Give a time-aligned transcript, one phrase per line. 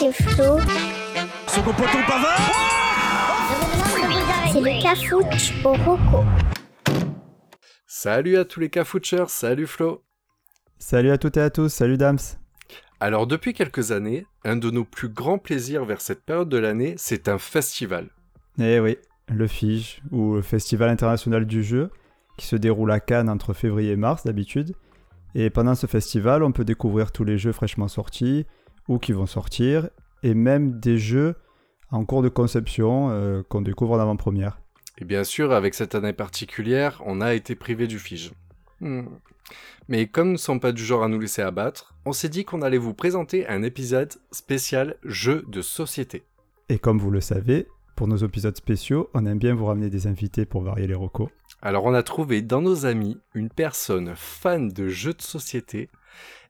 [0.00, 0.58] c'est Flo.
[1.46, 2.40] Second poteau Pavard
[4.50, 6.24] C'est le cafouche au roco.
[7.86, 10.02] Salut à tous les cafoucheurs, salut Flo.
[10.78, 12.18] Salut à toutes et à tous, salut Dams.
[12.98, 16.94] Alors depuis quelques années, un de nos plus grands plaisirs vers cette période de l'année,
[16.96, 18.08] c'est un festival.
[18.58, 18.96] Eh oui,
[19.28, 21.90] le FIGE, ou le Festival international du jeu,
[22.38, 24.74] qui se déroule à Cannes entre février et mars d'habitude.
[25.34, 28.46] Et pendant ce festival, on peut découvrir tous les jeux fraîchement sortis
[28.90, 29.88] ou qui vont sortir,
[30.24, 31.36] et même des jeux
[31.92, 34.60] en cours de conception euh, qu'on découvre en avant-première.
[34.98, 38.32] Et bien sûr, avec cette année particulière, on a été privé du Fige.
[38.80, 39.04] Hmm.
[39.88, 42.44] Mais comme nous ne sommes pas du genre à nous laisser abattre, on s'est dit
[42.44, 46.24] qu'on allait vous présenter un épisode spécial jeu de société.
[46.68, 50.08] Et comme vous le savez, pour nos épisodes spéciaux, on aime bien vous ramener des
[50.08, 51.28] invités pour varier les recos.
[51.62, 55.90] Alors on a trouvé dans nos amis une personne fan de jeux de société,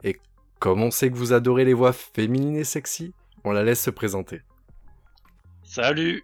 [0.04, 0.16] et
[0.60, 3.12] comme on sait que vous adorez les voix féminines et sexy,
[3.44, 4.42] on la laisse se présenter.
[5.64, 6.22] Salut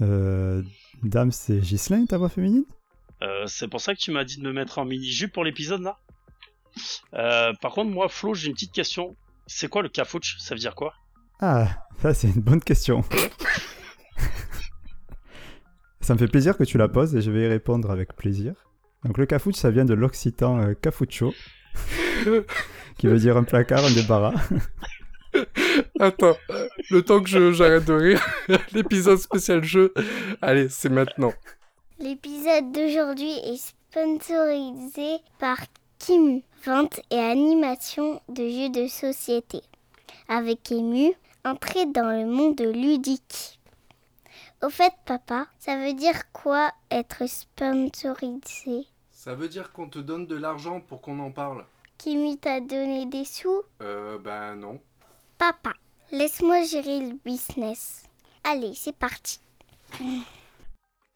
[0.00, 0.62] Euh,
[1.02, 2.64] Dame, c'est Ghislain, ta voix féminine?
[3.22, 5.82] Euh, C'est pour ça que tu m'as dit de me mettre en mini-jupe pour l'épisode
[5.82, 5.98] là
[7.14, 9.16] Euh, Par contre, moi, Flo, j'ai une petite question.
[9.46, 10.36] C'est quoi le cafouche?
[10.38, 10.92] Ça veut dire quoi?
[11.40, 11.68] Ah,
[12.02, 13.04] ça c'est une bonne question.
[16.00, 18.54] ça me fait plaisir que tu la poses et je vais y répondre avec plaisir.
[19.04, 21.32] Donc le cafouche, ça vient de l'occitan euh, cafuccio,
[22.98, 24.34] qui veut dire un placard, un débarras.
[26.00, 26.36] Attends,
[26.90, 28.26] le temps que je- j'arrête de rire,
[28.72, 29.92] l'épisode spécial jeu,
[30.42, 31.32] allez, c'est maintenant.
[31.98, 35.58] L'épisode d'aujourd'hui est sponsorisé par
[35.98, 39.60] Kim, vente et animation de jeux de société.
[40.28, 41.12] Avec Emu,
[41.44, 43.60] entrez dans le monde ludique.
[44.62, 48.86] Au fait, papa, ça veut dire quoi être sponsorisé?
[49.12, 51.64] Ça veut dire qu'on te donne de l'argent pour qu'on en parle
[51.98, 54.80] Kimi t'a donné des sous Euh, ben non.
[55.36, 55.72] Papa,
[56.12, 58.04] laisse-moi gérer le business.
[58.44, 59.40] Allez, c'est parti.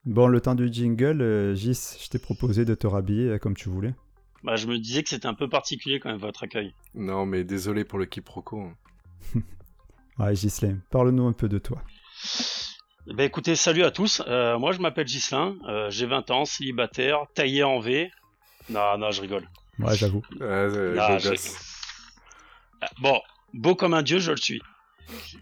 [0.04, 3.54] Bon, le temps du jingle, euh, Gis, je t'ai proposé de te rhabiller euh, comme
[3.54, 3.94] tu voulais.
[4.42, 6.74] Bah, je me disais que c'était un peu particulier quand même votre accueil.
[6.94, 8.60] Non, mais désolé pour le quiproquo.
[8.60, 8.74] hein.
[10.18, 11.80] Ouais, Ghislain, parle-nous un peu de toi.
[13.06, 14.20] Bah écoutez, salut à tous.
[14.26, 15.56] Euh, moi, je m'appelle Ghislain.
[15.68, 18.10] euh, j'ai 20 ans, célibataire, taillé en V.
[18.68, 19.48] Non, non, je rigole.
[19.78, 20.22] Ouais, j'avoue.
[20.40, 21.56] Euh, Ah, beau je- gosse.
[22.80, 23.20] Ah, Bon,
[23.54, 24.60] beau comme un dieu, je le suis.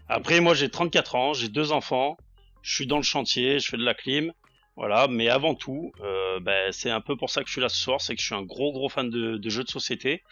[0.07, 2.17] Après, moi, j'ai 34 ans, j'ai deux enfants,
[2.61, 4.31] je suis dans le chantier, je fais de la clim,
[4.75, 5.07] voilà.
[5.09, 7.77] Mais avant tout, euh, ben, c'est un peu pour ça que je suis là ce
[7.77, 10.23] soir, c'est que je suis un gros gros fan de, de jeux de société.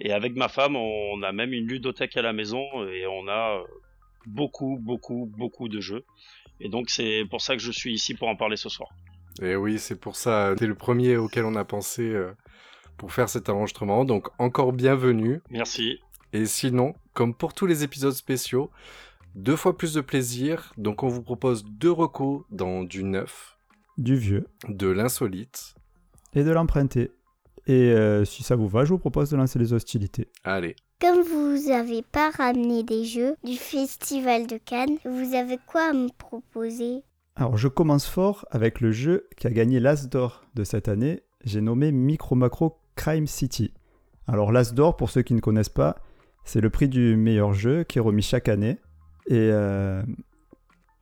[0.00, 3.58] Et avec ma femme, on a même une ludothèque à la maison et on a
[3.58, 3.64] euh,
[4.26, 6.04] beaucoup beaucoup beaucoup de jeux.
[6.60, 8.88] Et donc, c'est pour ça que je suis ici pour en parler ce soir.
[9.40, 12.32] Et oui, c'est pour ça, t'es le premier auquel on a pensé euh,
[12.98, 15.40] pour faire cet enregistrement, donc encore bienvenue.
[15.50, 15.98] Merci.
[16.32, 18.70] Et sinon, comme pour tous les épisodes spéciaux,
[19.34, 23.56] deux fois plus de plaisir, donc on vous propose deux recos dans du neuf,
[23.96, 25.74] Du vieux de l'insolite.
[26.34, 27.10] et de l'emprunter.
[27.66, 30.28] Et euh, si ça vous va, je vous propose de lancer les hostilités.
[30.44, 35.90] Allez, Comme vous avez pas ramené des jeux du Festival de Cannes, vous avez quoi
[35.90, 37.02] à me proposer?
[37.36, 41.20] Alors, je commence fort avec le jeu qui a gagné l'As d'or de cette année.
[41.44, 43.72] J'ai nommé Micro Macro Crime City.
[44.26, 45.96] Alors, l'As d'or, pour ceux qui ne connaissent pas,
[46.44, 48.78] c'est le prix du meilleur jeu qui est remis chaque année.
[49.28, 50.02] Et euh,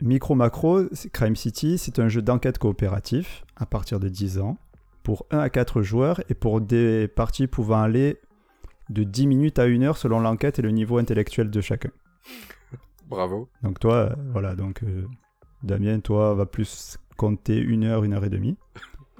[0.02, 4.58] Micro Macro Crime City, c'est un jeu d'enquête coopératif à partir de 10 ans
[5.02, 8.20] pour 1 à 4 joueurs et pour des parties pouvant aller
[8.90, 11.90] de 10 minutes à 1 heure selon l'enquête et le niveau intellectuel de chacun.
[13.08, 13.48] bravo.
[13.62, 15.06] Donc toi, euh, voilà, donc euh,
[15.62, 18.58] Damien, toi, va plus compter une heure, une heure et demie.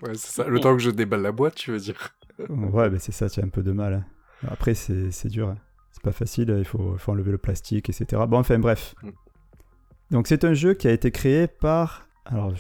[0.03, 2.16] Ouais, c'est ça, le temps que je déballe la boîte, tu veux dire.
[2.49, 3.95] ouais, ben c'est ça, tu as un peu de mal.
[3.95, 4.05] hein.
[4.49, 5.49] Après, c'est c'est dur.
[5.49, 5.57] hein.
[5.93, 8.23] C'est pas facile, il faut, faut enlever le plastique, etc.
[8.29, 8.95] Bon, enfin, bref.
[9.03, 9.09] Mm.
[10.11, 12.07] Donc c'est un jeu qui a été créé par...
[12.27, 12.53] Alors,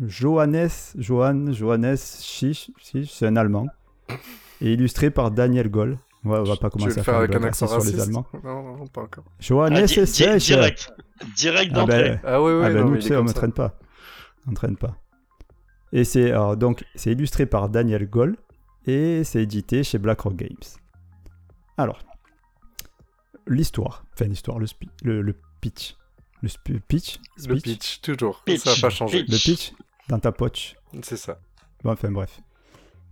[0.00, 3.66] Johannes, Johann, Johannes Schisch, Schisch, c'est un Allemand,
[4.60, 5.98] et illustré par Daniel Goll.
[6.24, 8.00] Ouais, on va pas tu veux commencer à faire faire avec un accent sur les
[8.00, 8.26] Allemands.
[8.42, 9.24] non, non, pas encore.
[9.38, 10.92] Johannes Ah, di- direct,
[11.36, 12.10] direct Ah d'entrée.
[12.10, 13.78] ben, Ah oui, oui, ah ben non, nous, tu sais, on ne traîne pas.
[14.46, 14.96] On ne traîne pas.
[15.92, 18.36] Et c'est alors, donc c'est illustré par Daniel Goll
[18.86, 20.56] et c'est édité chez BlackRock Games.
[21.76, 21.98] Alors,
[23.46, 24.66] l'histoire, enfin l'histoire, le,
[25.02, 25.96] le, le pitch.
[26.42, 27.18] Le pitch?
[27.46, 28.42] Le pitch, toujours.
[28.44, 28.60] Pitch.
[28.64, 29.24] Ça n'a pas changé.
[29.24, 29.32] Pitch.
[29.32, 29.72] Le pitch?
[30.08, 30.76] Dans ta poche.
[31.02, 31.38] C'est ça.
[31.82, 32.40] Bon, enfin bref.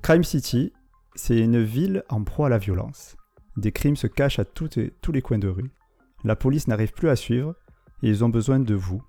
[0.03, 0.73] Crime City,
[1.15, 3.17] c'est une ville en proie à la violence.
[3.57, 5.71] Des crimes se cachent à toutes et- tous les coins de rue.
[6.25, 7.55] La police n'arrive plus à suivre
[8.03, 9.03] et ils ont besoin de vous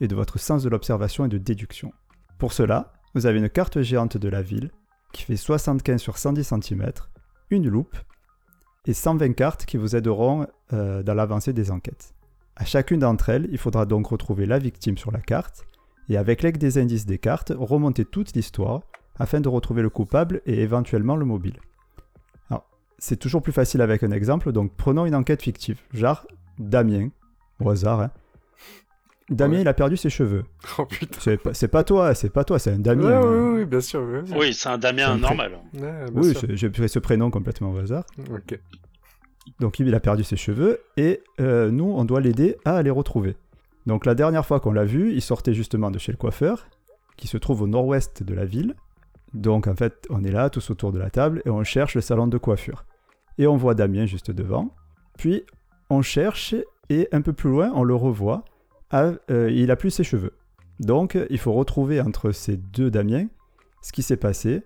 [0.00, 1.92] et de votre sens de l'observation et de déduction.
[2.38, 4.70] Pour cela, vous avez une carte géante de la ville
[5.12, 6.92] qui fait 75 sur 110 cm,
[7.50, 7.96] une loupe
[8.86, 12.14] et 120 cartes qui vous aideront euh, dans l'avancée des enquêtes.
[12.56, 15.64] À chacune d'entre elles, il faudra donc retrouver la victime sur la carte
[16.08, 18.82] et avec l'aide des indices des cartes, remonter toute l'histoire
[19.18, 21.58] afin de retrouver le coupable et éventuellement le mobile.
[22.48, 22.66] Alors,
[22.98, 26.26] c'est toujours plus facile avec un exemple, donc prenons une enquête fictive, genre
[26.58, 27.08] Damien,
[27.60, 28.00] au hasard.
[28.00, 28.10] hein.
[29.30, 29.60] Damien, Ouais.
[29.62, 30.44] il a perdu ses cheveux.
[30.78, 31.18] Oh putain.
[31.20, 33.06] C'est pas, c'est pas toi, c'est pas toi, c'est un Damien.
[33.08, 33.20] ouais, hein.
[33.22, 34.02] ouais, ouais, bien sûr.
[34.36, 35.58] Oui, c'est un Damien C'est un normal.
[35.74, 38.04] Ouais, Oui, j'ai pris ce prénom complètement au hasard.
[38.34, 38.58] Ok.
[39.58, 43.36] Donc il a perdu ses cheveux et euh, nous, on doit l'aider à les retrouver.
[43.86, 46.66] Donc la dernière fois qu'on l'a vu, il sortait justement de chez le coiffeur,
[47.16, 48.74] qui se trouve au nord-ouest de la ville.
[49.32, 52.00] Donc en fait, on est là, tous autour de la table, et on cherche le
[52.00, 52.84] salon de coiffure.
[53.38, 54.74] Et on voit Damien juste devant.
[55.18, 55.44] Puis
[55.88, 56.54] on cherche,
[56.90, 58.44] et un peu plus loin, on le revoit.
[58.92, 60.32] Euh, il a plus ses cheveux.
[60.78, 63.26] Donc il faut retrouver entre ces deux Damien
[63.82, 64.62] ce qui s'est passé.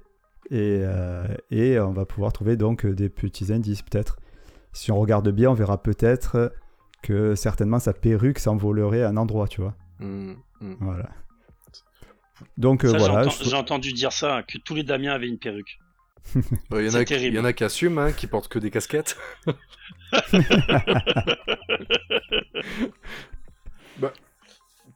[0.51, 4.19] Et, euh, et on va pouvoir trouver donc des petits indices peut-être.
[4.73, 6.53] Si on regarde bien, on verra peut-être
[7.03, 9.75] que certainement sa perruque s'envolerait à un endroit, tu vois.
[10.01, 10.75] Hmm, hmm.
[10.81, 11.09] Voilà.
[12.59, 13.29] Donc euh, Ça, voilà.
[13.29, 15.79] je- j'ai entendu dire ça, que tous les Damiens avaient une perruque.
[16.71, 17.35] Ouais, Il y, en C'est a, terrible.
[17.35, 19.17] il y en a qui assument, hein, qui portent que des casquettes.
[23.99, 24.13] Bah,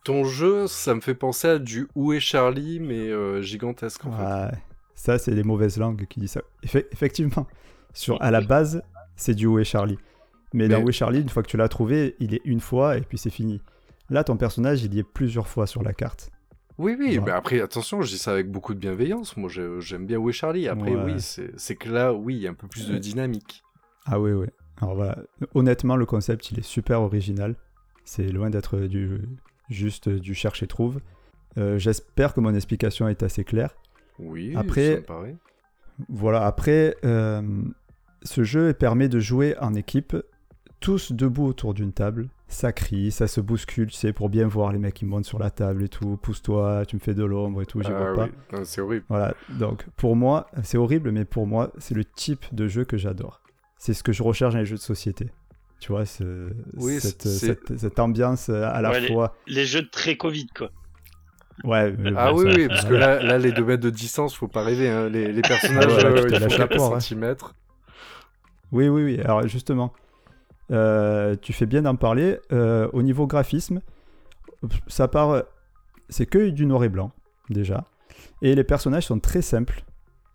[0.05, 4.13] ton jeu, ça me fait penser à du Où est Charlie, mais euh, gigantesque en
[4.13, 4.23] fait.
[4.23, 4.59] Ouais,
[4.95, 6.43] ça, c'est les mauvaises langues qui disent ça.
[6.65, 7.47] Effe- effectivement,
[7.93, 8.83] sur, à la base,
[9.17, 9.99] c'est du Où est Charlie.
[10.55, 12.61] Mais, dans Mais- Où est Charlie, une fois que tu l'as trouvé, il est une
[12.61, 13.61] fois et puis c'est fini.
[14.11, 16.31] Là, ton personnage, il y est plusieurs fois sur la carte.
[16.79, 19.37] Oui, oui, mais après, attention, je dis ça avec beaucoup de bienveillance.
[19.37, 20.69] Moi, j'ai- j'aime bien Où est Charlie.
[20.69, 21.13] Après, Ouais.
[21.15, 21.21] oui,
[21.57, 23.63] c'est que là, oui, il y a un peu plus de dynamique.
[24.07, 24.47] Ah oui, oui.
[24.81, 25.19] Alors voilà,
[25.55, 27.57] honnêtement, le concept, il est super original.
[28.09, 29.21] C'est loin d'être du,
[29.69, 30.99] juste du cherche et trouve.
[31.59, 33.77] Euh, J'espère que mon explication est assez claire.
[34.19, 35.37] Oui, Après- ça me paraît.
[36.09, 37.43] Voilà, après, euh,
[38.23, 40.17] ce jeu permet de jouer en équipe,
[40.81, 42.31] tous debout autour d'une table.
[42.47, 45.39] Ça crie, ça se bouscule, tu sais, pour bien voir les mecs qui montent sur
[45.39, 46.17] la table et tout.
[46.17, 48.61] Pousse-toi, tu me fais de l'ombre et tout, j'y Ah vois oui.
[48.65, 49.05] C'est horrible.
[49.11, 52.97] Voilà, donc pour moi, c'est horrible, mais pour moi, c'est le type de jeu que
[52.97, 53.43] j'adore.
[53.77, 55.31] C'est ce que je recherche dans les jeux de société.
[55.81, 59.35] Tu vois, ce- Oui, cette, c'est- cette- cette ambiance à la Ouais, les- fois.
[59.47, 60.71] Les jeux de très Covid, quoi.
[61.65, 64.47] Ouais, mais Ah oui, oui, parce que là, là, les deux mètres de distance, faut
[64.49, 64.89] pas rêver.
[64.89, 65.09] hein.
[65.09, 66.79] Les, les personnages, Ouais, là, euh, ils font quelques hein.
[66.79, 67.55] centimètres.
[68.73, 69.21] Oui, oui, oui.
[69.21, 69.93] Alors justement,
[70.71, 72.39] euh, tu fais bien d'en parler.
[72.53, 73.81] Euh, au niveau graphisme,
[74.87, 75.43] ça part.
[76.11, 77.13] C'est que du noir et blanc,
[77.51, 77.85] déjà.
[78.43, 79.85] Et les personnages sont très simples,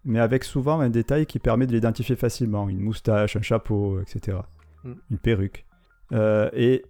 [0.06, 2.70] mais avec souvent un détail qui permet de l'identifier facilement.
[2.70, 4.38] Une moustache, un chapeau, etc.
[4.84, 4.94] Mm.
[5.12, 5.66] Une perruque.
[6.12, 6.84] Euh, et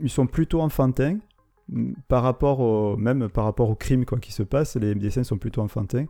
[0.00, 1.18] ils sont plutôt enfantins.
[1.68, 5.24] mm, Par rapport au, même par rapport au crime quoi, qui se passe, les dessins
[5.24, 6.06] sont plutôt enfantins.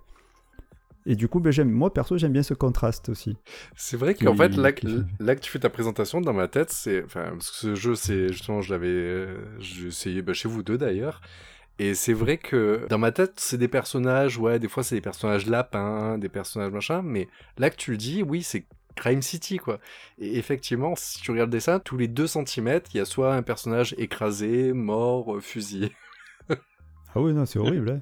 [1.06, 3.36] Et du coup, ben, j'aime, moi perso, j'aime bien ce contraste aussi.
[3.74, 4.70] C'est vrai qu'en fait, là,
[5.34, 7.02] que tu fais ta présentation, dans ma tête, c'est.
[7.04, 8.88] Enfin, parce que ce jeu, c'est justement, je l'avais.
[8.88, 11.22] euh, J'ai essayé bah, chez vous deux d'ailleurs.
[11.78, 15.00] Et c'est vrai que dans ma tête, c'est des personnages, ouais, des fois c'est des
[15.00, 17.26] personnages lapins, des personnages machin, mais
[17.56, 18.66] là que tu le dis, oui, c'est
[19.00, 19.80] Crime City, quoi.
[20.18, 23.34] Et effectivement, si tu regardes le dessin, tous les deux centimètres, il y a soit
[23.34, 25.90] un personnage écrasé, mort, euh, fusillé.
[27.14, 27.90] Ah oui, non, c'est horrible.
[27.90, 28.00] hein.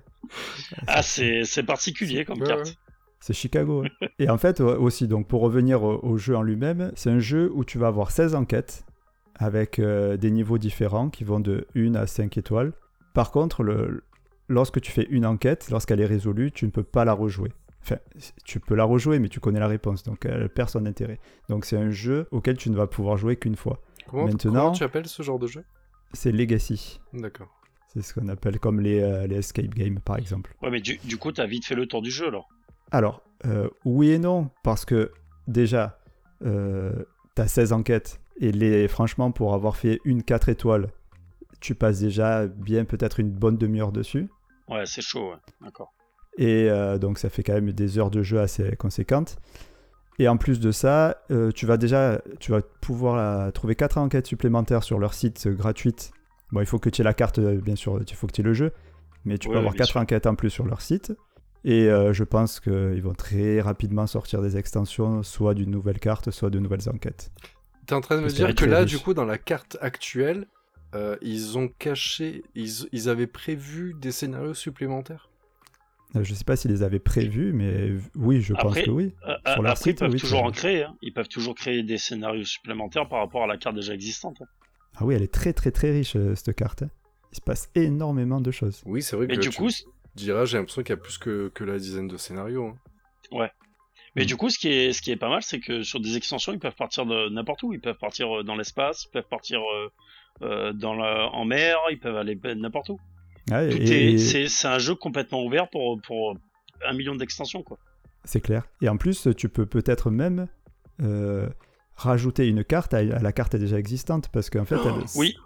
[0.87, 2.67] Ah, c'est c'est particulier comme Ouais, carte.
[2.67, 2.73] ouais.
[3.21, 3.85] C'est Chicago.
[3.85, 4.07] hein.
[4.19, 7.51] Et en fait, aussi, donc pour revenir au, au jeu en lui-même, c'est un jeu
[7.55, 8.85] où tu vas avoir 16 enquêtes
[9.35, 12.73] avec euh, des niveaux différents qui vont de 1 à 5 étoiles.
[13.15, 14.05] Par contre, le,
[14.49, 17.53] lorsque tu fais une enquête, lorsqu'elle est résolue, tu ne peux pas la rejouer.
[17.83, 17.97] Enfin,
[18.45, 21.19] tu peux la rejouer, mais tu connais la réponse, donc elle perd son intérêt.
[21.49, 23.81] Donc c'est un jeu auquel tu ne vas pouvoir jouer qu'une fois.
[24.07, 25.65] Comment, Maintenant- comment tu appelles ce genre de jeu?
[26.13, 27.01] C'est Legacy.
[27.13, 27.49] D'accord.
[27.89, 30.55] C'est ce qu'on appelle comme les, euh, les escape games, par exemple.
[30.63, 32.49] Ouais, mais du, du coup, t'as vite fait le tour du jeu, alors.
[32.91, 35.11] Alors, euh, oui et non, parce que
[35.47, 35.99] déjà,
[36.45, 36.93] euh,
[37.37, 40.91] tu as 16 enquêtes, et les, franchement, pour avoir fait une 4 étoiles,
[41.61, 44.29] tu passes déjà bien peut-être une bonne demi-heure dessus.
[44.69, 45.37] Ouais, c'est chaud, ouais.
[45.63, 45.93] D'accord.
[46.39, 49.39] Et euh, donc, ça fait quand même des heures de jeu assez conséquentes.
[50.19, 53.99] Et en plus de ça, euh, tu vas déjà tu vas pouvoir euh, trouver 4
[53.99, 56.15] enquêtes supplémentaires sur leur site euh, gratuite.
[56.53, 58.41] Bon, il faut que tu aies la carte, euh, bien sûr, il faut que tu
[58.41, 58.73] aies le jeu,
[59.25, 60.01] mais tu Ouais, peux avoir bien 4 sûr.
[60.01, 61.13] enquêtes en plus sur leur site.
[61.65, 66.31] Et euh, je pense qu'ils vont très rapidement sortir des extensions, soit d'une nouvelle carte,
[66.31, 67.31] soit de nouvelles enquêtes.
[67.87, 70.47] T'es en train de me dire que là, du coup, dans la carte actuelle,
[70.95, 75.28] euh, ils ont caché, ils, ils avaient prévu des scénarios supplémentaires?
[76.17, 79.15] Euh, Je sais pas s'ils les avaient prévus, mais oui, je pense que oui.
[79.27, 80.85] Euh, Sur leur après, site, ils peuvent oui, toujours en créer.
[80.85, 80.97] hein.
[81.03, 84.37] Ils peuvent toujours créer des scénarios supplémentaires par rapport à la carte déjà existante.
[84.41, 84.47] hein.
[84.97, 86.83] Ah oui, elle est très très très riche, euh, cette carte.
[86.83, 86.91] hein.
[87.33, 88.83] Il se passe énormément de choses.
[88.87, 89.69] Oui, c'est vrai Mais que du tu coup,
[90.15, 92.69] diras, j'ai l'impression qu'il y a plus que, que la dizaine de scénarios.
[92.69, 93.49] hein.
[94.17, 94.27] Mais Mm.
[94.27, 96.53] du coup, ce qui est, ce qui est pas mal, c'est que sur des extensions,
[96.53, 97.73] ils peuvent partir de n'importe où.
[97.75, 99.89] Ils peuvent partir euh, dans l'espace, ils peuvent partir euh,
[100.43, 102.99] euh, dans la, en mer, ils peuvent aller n'importe où.
[103.51, 106.37] Ouais, et- c'est, un jeu complètement ouvert pour, pour
[106.87, 107.79] un million d'extensions, quoi.
[108.25, 108.65] C'est clair.
[108.83, 110.49] Et en plus, tu peux peut-être même
[111.03, 111.49] euh,
[111.97, 115.37] rajouter une carte à, à la carte déjà existante parce qu'en fait, elle, Oh, Oui,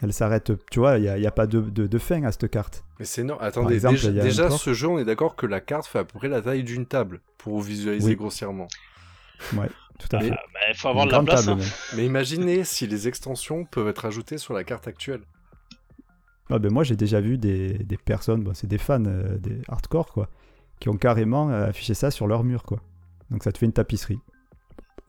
[0.00, 0.52] elle s'arrête.
[0.70, 2.50] Tu vois, il n'y a, il y a pas de, de- de fin à cette
[2.50, 2.84] carte.
[3.00, 3.38] Mais c'est non.
[3.40, 6.18] Attendez, exemple, déjà, déjà, ce jeu, on est d'accord que la carte fait à peu
[6.18, 8.16] près la taille d'une table pour vous visualiser Oui.
[8.16, 8.68] grossièrement.
[9.56, 10.30] Ouais, tout à Mais- fait.
[10.30, 11.44] bah, il faut avoir Une de la grande place.
[11.46, 11.94] table, hein.
[11.96, 15.22] Mais imaginez si les extensions peuvent être ajoutées sur la carte actuelle.
[16.50, 19.60] Ah ben moi, j'ai déjà vu des, des personnes, bon, c'est des fans, euh, des
[19.68, 20.28] hardcore, quoi,
[20.80, 22.80] qui ont carrément euh, affiché ça sur leur mur, quoi.
[23.30, 24.18] Donc ça te fait une tapisserie.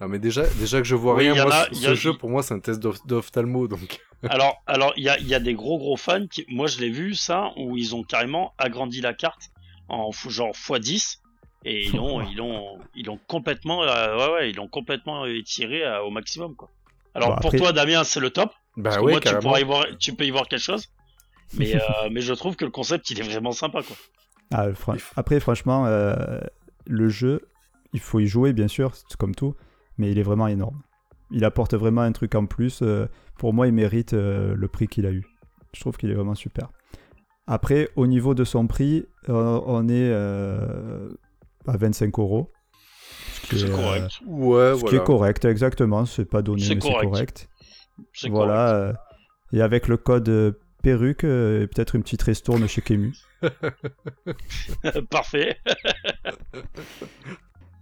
[0.02, 1.94] Non, mais déjà, déjà que je vois Oui, rien, moi, a- ce, y ce a-
[1.94, 4.00] jeu, pour moi, c'est un test d'oph- d'ophtalmo, donc.
[4.30, 6.80] Alors, alors, il y a, il y a des gros gros fans qui, moi je
[6.80, 9.50] l'ai vu ça, où ils ont carrément agrandi la carte
[9.88, 11.18] en genre x10
[11.64, 15.84] et ils l'ont, ils l'ont, ils l'ont complètement, euh, ouais ouais, ils l'ont complètement étiré
[15.86, 16.72] euh, au maximum quoi.
[17.14, 19.36] Alors Bon, pour après- toi Damien c'est le top, Bah parce que ouais, moi tu
[19.40, 20.88] pourras y voir, tu peux y voir quelque chose,
[21.54, 21.80] mais euh,
[22.12, 23.96] mais je trouve que le concept il est vraiment sympa quoi.
[24.52, 26.40] Ah, fran- Après, franchement, euh,
[26.86, 27.42] le jeu,
[27.94, 29.56] il faut y jouer, bien sûr, c'est comme tout,
[29.98, 30.82] mais il est vraiment énorme.
[31.32, 32.82] Il apporte vraiment un truc en plus.
[32.84, 33.08] euh,
[33.40, 35.26] pour moi, il mérite euh, le prix qu'il a eu.
[35.74, 36.70] Je trouve qu'il est vraiment super.
[37.48, 41.10] Après, au niveau de son prix, on est euh,
[41.68, 42.52] à 25 euros.
[43.34, 44.98] Ce qui C'est est, euh, correct, Ouais, ce qui voilà.
[45.02, 46.06] est correct, exactement.
[46.06, 47.10] C'est pas donné, mais c'est correct.
[47.12, 47.50] correct.
[48.14, 48.76] c'est Voilà.
[48.76, 48.94] euh,
[49.54, 50.56] et avec le code
[50.86, 53.16] perruque euh, et peut-être une petite ristourne chez Kemu.
[55.10, 55.58] parfait.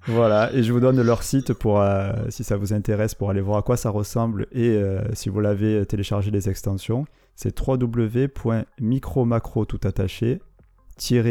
[0.06, 3.40] Voilà, et je vous donne leur site pour, euh, si ça vous intéresse, pour aller
[3.40, 7.06] voir à quoi ça ressemble et euh, si vous l'avez téléchargé les extensions,
[7.36, 10.42] c'est www.micromacro tout attaché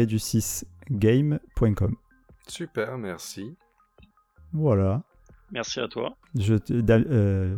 [0.07, 1.95] du 6 game.com.
[2.47, 3.55] Super, merci.
[4.53, 5.03] Voilà.
[5.51, 6.17] Merci à toi.
[6.35, 7.55] Je te, euh,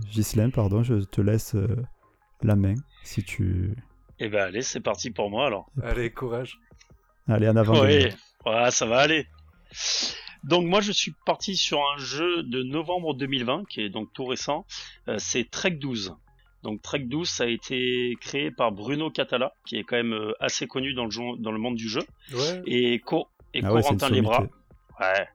[0.53, 1.77] pardon, je te laisse euh,
[2.43, 3.73] la main si tu.
[4.19, 5.69] Et ben allez c'est parti pour moi alors.
[5.83, 6.57] Allez, courage.
[7.27, 7.83] Allez, en avant.
[7.83, 8.07] Oui,
[8.69, 9.27] ça va aller.
[10.43, 14.25] Donc moi je suis parti sur un jeu de novembre 2020 qui est donc tout
[14.25, 14.65] récent.
[15.07, 16.15] Euh, c'est Trek 12.
[16.63, 20.31] Donc Trek 12 ça a été créé par Bruno Catala qui est quand même euh,
[20.39, 22.01] assez connu dans le, jeu- dans le monde du jeu
[22.33, 22.61] Ouais.
[22.65, 24.35] et, Co- et Ah ouais, Corentin Lebras.
[24.37, 24.53] sommité.
[24.99, 25.27] Ouais.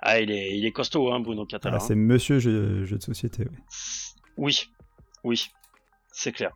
[0.00, 1.76] Ah il est il est costaud hein Bruno Catala.
[1.76, 3.44] Ah, c'est monsieur jeu, jeu de société.
[3.50, 3.58] oui.
[4.36, 4.68] Oui,
[5.24, 5.48] oui,
[6.14, 6.52] c'est clair.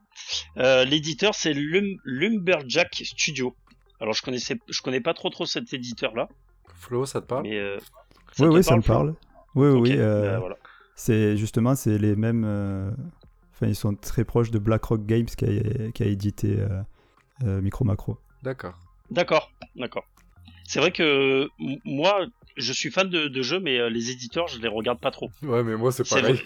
[0.59, 3.55] Euh, L'éditeur c'est Lum- Lumberjack Studio.
[4.01, 6.29] Alors je connaissais, je connais pas trop trop cet éditeur là,
[6.75, 7.43] Flo, ça te parle?
[7.45, 7.79] Mais euh,
[8.39, 8.95] Oui, te oui, ça me Flo?
[8.95, 9.15] parle.
[9.55, 9.97] Oui, oui, Ok, oui.
[9.99, 10.57] euh, ben voilà.
[10.95, 12.45] C'est justement, c'est les mêmes.
[12.47, 12.91] euh,
[13.55, 16.69] Enfin, ils sont très proches de BlackRock Games qui a, qui a édité euh,
[17.45, 18.19] euh, Micro Macro.
[18.43, 18.79] D'accord.
[19.11, 20.05] D'accord, d'accord.
[20.69, 21.49] C'est vrai que
[21.85, 25.11] moi, je suis fan de, de jeux, mais euh, les éditeurs, je les regarde pas
[25.11, 25.31] trop.
[25.43, 26.35] Ouais, mais moi, c'est C'est pareil.
[26.35, 26.45] vrai.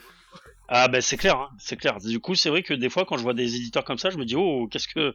[0.68, 1.98] Ah ben c'est clair, hein, c'est clair.
[1.98, 4.16] Du coup, c'est vrai que des fois, quand je vois des éditeurs comme ça, je
[4.16, 5.14] me dis oh, qu'est-ce que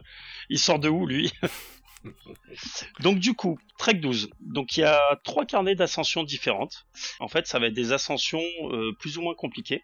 [0.50, 1.32] il sort de où lui?
[3.00, 4.30] Donc du coup, Trek 12.
[4.40, 6.86] Donc il y a trois carnets d'ascension différentes.
[7.20, 9.82] En fait, ça va être des ascensions euh, plus ou moins compliquées,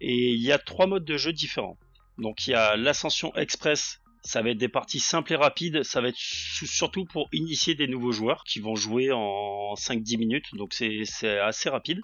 [0.00, 1.78] et il y a trois modes de jeu différents.
[2.18, 4.00] Donc il y a l'ascension express.
[4.22, 7.88] Ça va être des parties simples et rapides, ça va être surtout pour initier des
[7.88, 12.02] nouveaux joueurs qui vont jouer en 5-10 minutes, donc c'est c'est assez rapide.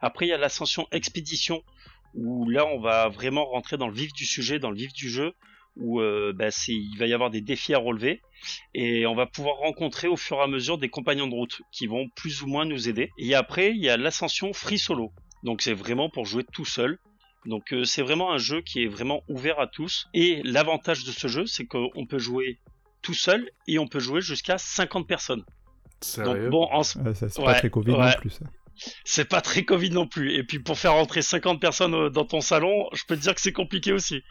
[0.00, 1.62] Après il y a l'ascension expédition,
[2.14, 5.08] où là on va vraiment rentrer dans le vif du sujet, dans le vif du
[5.08, 5.32] jeu,
[5.76, 8.20] où euh, bah, il va y avoir des défis à relever
[8.74, 11.86] et on va pouvoir rencontrer au fur et à mesure des compagnons de route qui
[11.86, 13.10] vont plus ou moins nous aider.
[13.18, 15.12] Et après il y a l'ascension free solo,
[15.44, 16.98] donc c'est vraiment pour jouer tout seul.
[17.46, 20.08] Donc euh, c'est vraiment un jeu qui est vraiment ouvert à tous.
[20.12, 22.58] Et l'avantage de ce jeu, c'est qu'on peut jouer
[23.00, 25.44] tout seul et on peut jouer jusqu'à 50 personnes.
[26.02, 26.42] Sérieux?
[26.42, 28.16] Donc bon, en, Ouais, c'est Ouais, pas très Covid non ouais.
[28.18, 28.28] plus.
[28.30, 28.44] ça.
[29.04, 30.34] C'est pas très Covid non plus.
[30.34, 33.34] Et puis pour faire rentrer 50 personnes euh, dans ton salon, je peux te dire
[33.34, 34.22] que c'est compliqué aussi.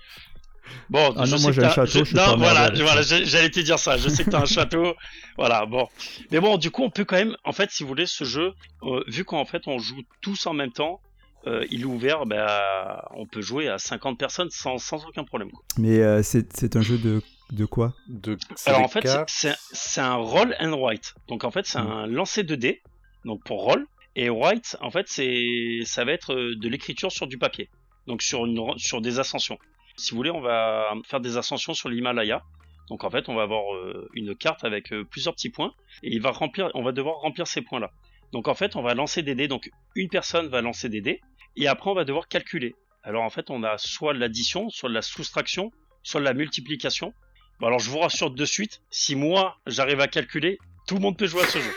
[0.90, 3.02] Bon, Ah je non, sais moi, j'ai un château, je suis non, pas voilà, voilà,
[3.02, 3.98] j'allais te dire ça.
[3.98, 4.96] Je sais que t'as un château,
[5.38, 5.88] voilà, bon.
[6.32, 8.54] Mais bon, du coup, on peut quand même, en fait, si vous voulez, ce jeu,
[8.84, 11.02] euh, vu qu'en fait on joue tous en même temps,
[11.48, 15.50] euh, il est ouvert, bah, on peut jouer à 50 personnes sans, sans aucun problème.
[15.52, 15.64] quoi.
[15.78, 17.96] Mais euh, c'est c'est un jeu de, de quoi?
[18.08, 18.38] De...
[18.66, 21.16] Alors en fait, c'est c'est un roll and write.
[21.30, 22.82] Donc en fait, c'est un lancer de dés,
[23.26, 23.88] donc pour roll.
[24.16, 27.70] Et write, en fait, c'est ça va être euh, de l'écriture sur du papier,
[28.08, 29.58] donc sur une sur des ascensions.
[29.98, 32.42] Si vous voulez, on va faire des ascensions sur l'Himalaya.
[32.90, 36.12] Donc en fait, on va avoir euh, une carte avec euh, plusieurs petits points et
[36.12, 37.92] il va remplir, on va devoir remplir ces points-là.
[38.32, 39.48] Donc en fait, on va lancer des dés.
[39.48, 41.22] Donc une personne va lancer des dés
[41.56, 42.76] et après on va devoir calculer.
[43.04, 47.14] Alors en fait, on a soit l'addition, soit la soustraction, soit la multiplication.
[47.60, 51.18] Bon alors je vous rassure de suite, si moi j'arrive à calculer, tout le monde
[51.18, 51.74] peut jouer à ce jeu.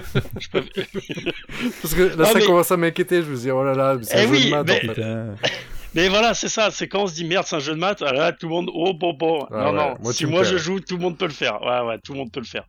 [1.82, 3.22] Parce que là, Ah, ça mais- commence à m'inquiéter.
[3.22, 4.88] Je me dis, oh là là, c'est Eh un jeu de maths, mais- en fait.
[4.88, 5.34] Putain.
[5.94, 8.02] Mais voilà, c'est ça, c'est quand on se dit merde, c'est un jeu de maths,
[8.04, 9.46] ah là, tout le monde, oh bon bon.
[9.52, 11.62] Ah non, ouais, non, moi, si moi je joue, tout le monde peut le faire.
[11.62, 12.64] Ouais, ouais, tout le monde peut le faire.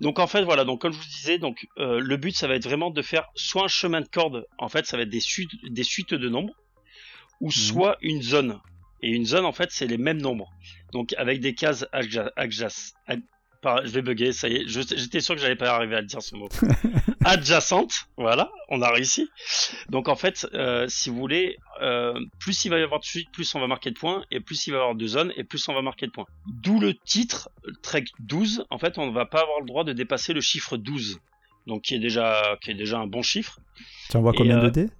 [0.00, 2.54] Donc en fait, voilà, donc comme je vous disais, donc euh, le but ça va
[2.54, 5.20] être vraiment de faire soit un chemin de corde, en fait ça va être des
[5.20, 6.54] suites, des suites de nombres,
[7.42, 8.58] ou soit une zone.
[9.02, 10.48] Et une zone en fait c'est les mêmes nombres.
[10.94, 12.30] Donc avec des cases adja-
[13.84, 16.34] je vais bugger, ça y est, j'étais sûr que j'allais pas arriver à dire ce
[16.34, 16.48] mot.
[17.24, 19.28] Adjacentes, voilà, on a réussi.
[19.88, 23.30] Donc en fait, euh, si vous voulez, euh, plus il va y avoir de suite,
[23.32, 25.44] plus on va marquer de points, et plus il va y avoir de zones, et
[25.44, 26.26] plus on va marquer de points.
[26.46, 27.48] D'où le titre,
[27.82, 30.76] Trek 12, en fait on ne va pas avoir le droit de dépasser le chiffre
[30.76, 31.18] 12.
[31.66, 33.58] Donc qui est déjà, qui est déjà un bon chiffre.
[34.10, 34.90] Tu envoies combien euh, de dés?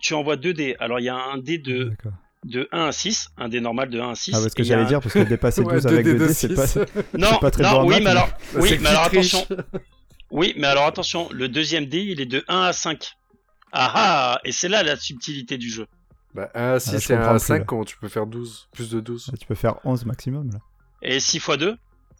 [0.00, 0.76] Tu envoies 2 dés.
[0.80, 2.12] Alors il y a un dé de, D'accord.
[2.44, 4.32] De 1 à 6, un dé normal de 1 à 6.
[4.34, 6.12] Ah, ouais, ce que j'allais un- dire, parce que dépasser Ouais, 12 deux avec dés
[6.14, 6.66] 2 de dés, c'est pas.
[7.18, 9.46] Non, pas très non, bon oui, mais mais- alors, oui, mais attention.
[10.30, 13.12] Oui, mais alors attention, le deuxième dé, il est de 1 à 5.
[13.72, 15.86] Ah ah, et c'est là la subtilité du jeu.
[16.34, 17.64] Bah, 1 à 6 Ah, et 1 comprends à plus, 5, là.
[17.64, 20.58] comment tu peux faire 12 Plus de 12 Tu peux faire 11 maximum, là.
[21.02, 21.76] Et 6 x 2,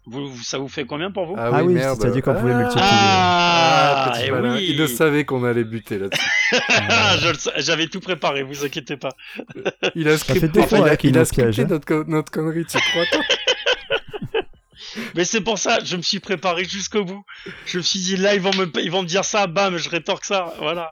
[0.09, 1.97] vous, vous- ça vous fait combien pour vous Ah oui, merde.
[2.01, 2.85] t'as dit qu'on pouvait multiplier.
[2.89, 4.55] Ah, Ah, petit eh malin.
[4.55, 4.67] oui.
[4.69, 6.21] Il le savait qu'on allait buter là-dessus.
[6.69, 7.15] Ah,
[7.57, 9.11] J'avais tout préparé, vous inquiétez pas.
[9.95, 11.67] Il a fait scripté, deux fois, il a, hein, il a scripté hein.
[11.69, 13.03] notre, notre connerie, tu crois
[15.15, 17.23] Mais c'est pour ça, je me suis préparé jusqu'au bout.
[17.65, 19.89] Je me suis dit là, ils vont me, ils vont me dire ça, bam, je
[19.89, 20.91] rétorque ça, voilà.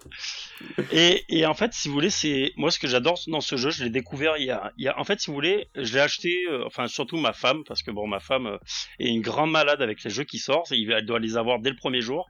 [0.91, 3.70] Et, et en fait, si vous voulez, c'est moi ce que j'adore dans ce jeu.
[3.70, 5.94] Je l'ai découvert il y a, il y a, en fait, si vous voulez, je
[5.94, 8.58] l'ai acheté, euh, enfin surtout ma femme, parce que bon, ma femme euh,
[9.00, 10.72] est une grande malade avec les jeux qui sortent.
[10.72, 12.27] Elle doit les avoir dès le premier jour.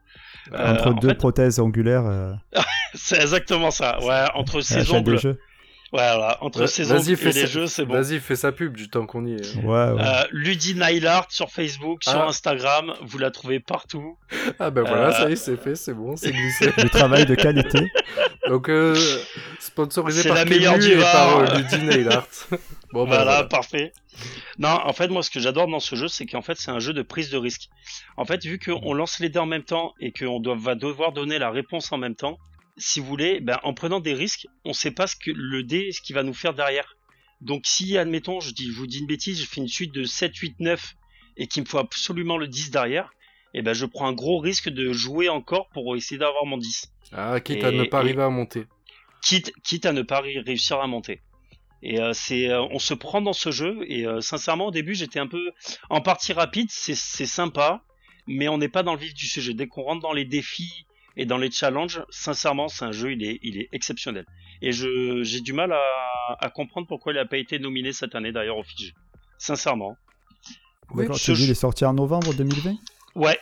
[0.54, 2.34] Euh, Entre en deux fait, prothèses angulaires, euh,
[2.94, 4.00] c'est exactement ça.
[4.04, 5.38] Ouais, entre ses ongles.
[5.92, 6.68] Voilà, entre Ouais,
[7.16, 7.94] fais et les jeux, c'est bon.
[7.94, 9.56] Vas-y, fais sa pub du temps qu'on y est.
[9.58, 10.02] Ouais, ouais.
[10.02, 12.28] Euh, Ludie Nailart sur Facebook, sur Ah.
[12.28, 14.18] Instagram, vous la trouvez partout.
[14.60, 16.72] Ah ben voilà, Euh, ça y est, c'est fait, c'est bon, c'est glissé.
[16.78, 17.80] Du travail de qualité.
[18.48, 18.96] Donc, euh,
[19.60, 22.28] sponsorisé C'est par la meilleure du et par euh, Ludie Nailart.
[22.92, 23.44] bon, ben voilà, voilà.
[23.46, 23.94] parfait.
[24.58, 26.80] Non, en fait, moi, ce que j'adore dans ce jeu, c'est qu'en fait, c'est un
[26.80, 27.70] jeu de prise de risque.
[28.18, 31.12] En fait, vu qu'on lance les dés en même temps et qu'on doit, va devoir
[31.12, 32.38] donner la réponse en même temps,
[32.78, 35.92] si vous voulez, ben, en prenant des risques, on sait pas ce que le dé,
[35.92, 36.96] ce qu'il va nous faire derrière.
[37.42, 40.04] Donc, si, admettons, je dis, je vous dis une bêtise, je fais une suite de
[40.06, 40.94] 7, 8, 9
[41.38, 43.12] et qu'il me faut absolument le 10 derrière,
[43.54, 46.92] et ben, je prends un gros risque de jouer encore pour essayer d'avoir mon 10.
[47.14, 48.66] Ah, quitte à ne pas arriver à monter.
[49.24, 51.22] quitte, quitte à ne pas ré- réussir à monter.
[51.84, 53.78] Et euh, c'est, euh, on se prend dans ce jeu.
[53.88, 55.52] Et euh, sincèrement, au début, j'étais un peu
[55.90, 56.68] en partie rapide.
[56.72, 57.84] C'est, c'est sympa,
[58.26, 59.54] mais on n'est pas dans le vif du sujet.
[59.54, 60.86] Dès qu'on rentre dans les défis
[61.18, 64.26] et dans les challenges, sincèrement, c'est un jeu, il est, il est exceptionnel.
[64.62, 65.82] Et je, j'ai du mal à,
[66.40, 68.94] à comprendre pourquoi il n'a pas été nominé cette année d'ailleurs au Fiji.
[69.38, 69.96] Sincèrement.
[70.96, 72.76] D'accord, ce tu dis, jeu- il est sorti en novembre 2020
[73.16, 73.38] Ouais,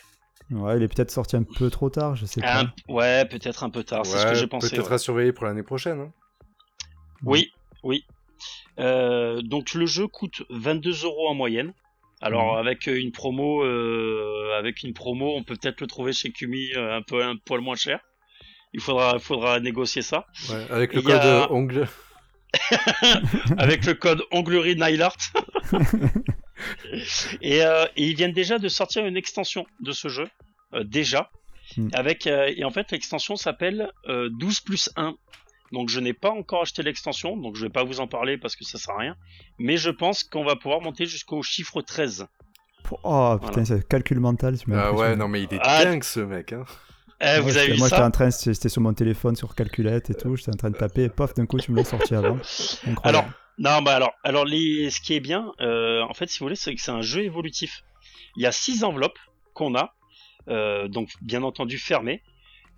[0.52, 2.62] Ouais, il est peut-être sorti un peu trop tard, je sais pas.
[2.62, 4.06] un- ouais, peut-être un peu tard.
[4.06, 4.70] c'est ce que j'ai pensé.
[4.70, 4.94] Peut-être ouais.
[4.96, 6.00] à surveiller pour l'année prochaine.
[6.00, 6.12] hein.
[7.24, 7.52] Oui,
[7.84, 8.06] oui.
[8.80, 11.74] Euh, donc le jeu coûte 22 euros en moyenne.
[12.21, 16.32] Alors avec euh, une promo, euh, avec une promo, on peut peut-être le trouver chez
[16.32, 17.99] Kumi euh, un peu un poil moins cher.
[18.73, 20.25] Il faudra, faudra négocier ça.
[20.49, 21.88] Ouais, avec le a- code ongle.
[23.58, 25.17] avec le code Onglerie Nailart.
[27.41, 30.28] et, euh, et ils viennent déjà de sortir une extension de ce jeu,
[30.73, 31.30] euh, déjà.
[31.78, 31.89] Hmm.
[31.93, 35.15] Avec, euh, et en fait, l'extension s'appelle euh, 12 plus 1.
[35.76, 38.56] Donc je n'ai pas encore acheté l'extension, donc je vais pas vous en parler parce
[38.56, 39.16] que ça sert à rien.
[39.60, 42.26] Mais je pense qu'on va pouvoir monter jusqu'au chiffre 13.
[43.04, 45.84] Oh putain, c'est calcul mental, tu m'as Ah ouais, non mais il est Ah.
[45.84, 46.54] dingue ce mec.
[46.54, 46.64] Hein.
[47.22, 50.10] Eh, vous avez vu moi j'étais ça en train, j'étais sur mon téléphone sur calculette
[50.10, 52.16] et tout, j'étais en train de taper, et pof, d'un coup tu me l'as sorti
[52.16, 52.36] avant.
[52.88, 53.00] Incroyable.
[53.04, 53.26] Alors,
[53.58, 56.56] non, bah alors, alors les, ce qui est bien, euh, en fait, si vous voulez,
[56.58, 57.84] c'est que c'est un jeu évolutif.
[58.38, 59.18] Il y a six enveloppes
[59.54, 59.94] qu'on a,
[60.50, 62.22] euh, donc bien entendu fermées.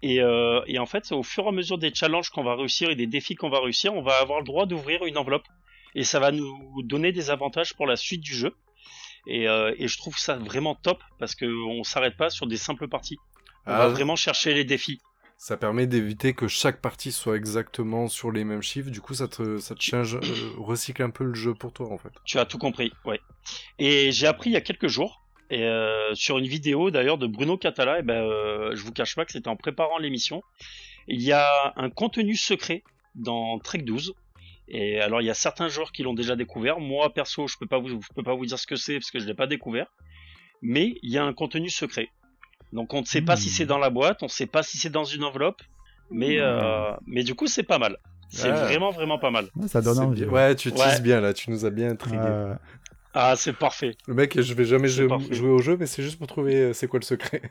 [0.01, 2.89] Et, euh, et en fait, au fur et à mesure des challenges qu'on va réussir
[2.89, 5.45] et des défis qu'on va réussir, on va avoir le droit d'ouvrir une enveloppe.
[5.95, 8.53] Et ça va nous donner des avantages pour la suite du jeu.
[9.25, 12.87] Et, euh, et je trouve ça vraiment top parce qu'on s'arrête pas sur des simples
[12.87, 13.17] parties.
[13.65, 13.77] On Ah.
[13.79, 15.01] va vraiment chercher les défis.
[15.39, 18.89] Ça permet d'éviter que chaque partie soit exactement sur les mêmes chiffres.
[18.89, 20.21] Du coup, ça te, ça te change, euh,
[20.57, 22.09] recycle un peu le jeu pour toi en fait.
[22.25, 23.19] Tu as tout compris, ouais.
[23.77, 27.27] Et j'ai appris il y a quelques jours, et euh, sur une vidéo d'ailleurs de
[27.27, 30.41] Bruno Catala, et ben, euh, je vous cache pas que c'était en préparant l'émission.
[31.07, 32.83] Il y a un contenu secret
[33.15, 34.13] dans Trek 12.
[34.69, 36.79] Et alors il y a certains joueurs qui l'ont déjà découvert.
[36.81, 39.11] Moi perso, je peux pas vous, je peux pas vous dire ce que c'est parce
[39.11, 39.87] que je l'ai pas découvert.
[40.61, 42.09] Mais il y a un contenu secret.
[42.73, 43.37] Donc on ne sait pas Hmm.
[43.37, 45.61] si c'est dans la boîte, on ne sait pas si c'est dans une enveloppe,
[46.11, 47.95] mais euh, mais du coup c'est pas mal.
[48.29, 48.57] C'est Ouais.
[48.57, 49.47] vraiment vraiment pas mal.
[49.67, 50.25] Ça donne envie.
[50.25, 51.01] Ouais, tu teases Ouais.
[51.01, 52.17] bien là, tu nous as bien intrigué.
[53.13, 53.95] Ah c'est parfait.
[54.07, 55.07] Le mec, je vais jamais jouer,
[55.49, 57.41] au jeu, mais c'est juste pour trouver euh, c'est quoi le secret.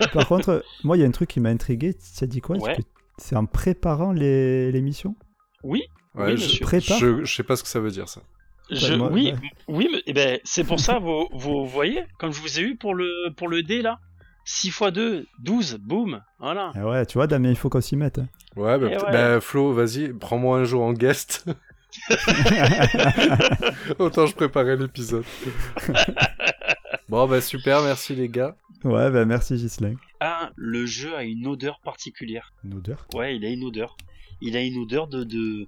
[0.00, 1.94] Par- Par contre, moi, il y a un truc qui m'a intrigué.
[1.94, 2.56] Tu as dit quoi?
[2.58, 2.76] Ouais.
[3.16, 5.16] C'est en préparant les- l'émission
[5.64, 5.82] Oui,
[6.14, 6.60] Ouais, Oui, je.
[6.62, 6.98] Prépare?
[6.98, 8.22] Je, je sais pas ce que ça veut dire ça.
[8.70, 9.38] je, moi, oui, ouais.
[9.68, 12.76] oui, mais eh ben, c'est pour ça, vous, vous voyez, comme je vous ai eu
[12.76, 13.98] pour le, pour le dé là,
[14.44, 16.72] 6 x 2, 12, boum, voilà.
[16.74, 18.18] Ah Ouais, tu vois, Damien, il faut qu'on s'y mette.
[18.18, 18.28] hein.
[18.56, 19.12] Ouais, bah, Eh ouais.
[19.12, 21.44] bah, Flo, vas-y, prends-moi un jour en guest.
[23.98, 25.24] Autant je préparais l'épisode.
[27.08, 28.56] bon, bah super, merci les gars.
[28.84, 29.94] Ouais, bah merci Gislain.
[30.20, 32.52] Ah, le jeu a une odeur particulière.
[32.64, 33.06] Une odeur?
[33.14, 33.96] Ouais, il a une odeur.
[34.40, 35.66] Il a une odeur de, de...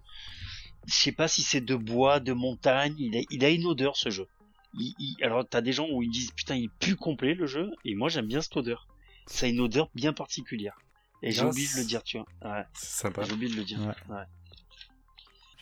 [0.87, 2.95] je sais pas si c'est de bois, de montagne.
[2.99, 4.27] Il a, il a une odeur ce jeu.
[4.75, 7.71] Il- il- Alors t'as des gens où ils disent putain il pue complet le jeu,
[7.85, 8.87] et moi j'aime bien cette odeur.
[9.27, 10.77] Ça a une odeur bien particulière.
[11.23, 12.27] Et j'ai oublié de le dire, tu vois.
[12.51, 13.23] Ouais, C'est sympa.
[13.25, 13.79] j'ai oublié de le dire.
[13.81, 14.15] Ouais.
[14.17, 14.23] Ouais.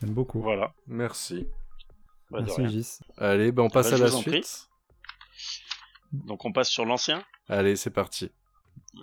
[0.00, 0.40] J'aime beaucoup.
[0.40, 0.74] Voilà.
[0.86, 1.46] Merci.
[2.30, 2.68] Bah, merci.
[2.68, 2.98] Gis.
[3.16, 4.68] Allez, bah, on passe bah, à la suite.
[6.12, 7.22] Donc on passe sur l'ancien.
[7.48, 8.30] Allez, c'est parti.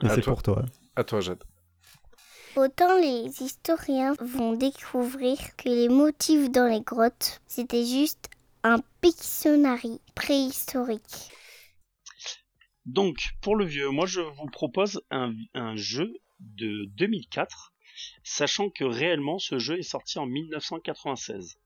[0.02, 0.66] Et c'est pour toi.
[0.96, 1.44] À toi, Jade.
[2.56, 8.30] Autant les historiens vont découvrir que les motifs dans les grottes, c'était juste
[8.64, 11.32] un Pictionary préhistorique.
[12.86, 17.74] Donc, pour le vieux, moi je vous propose un, un jeu de 2004,
[18.24, 21.58] sachant que réellement ce jeu est sorti en 1996.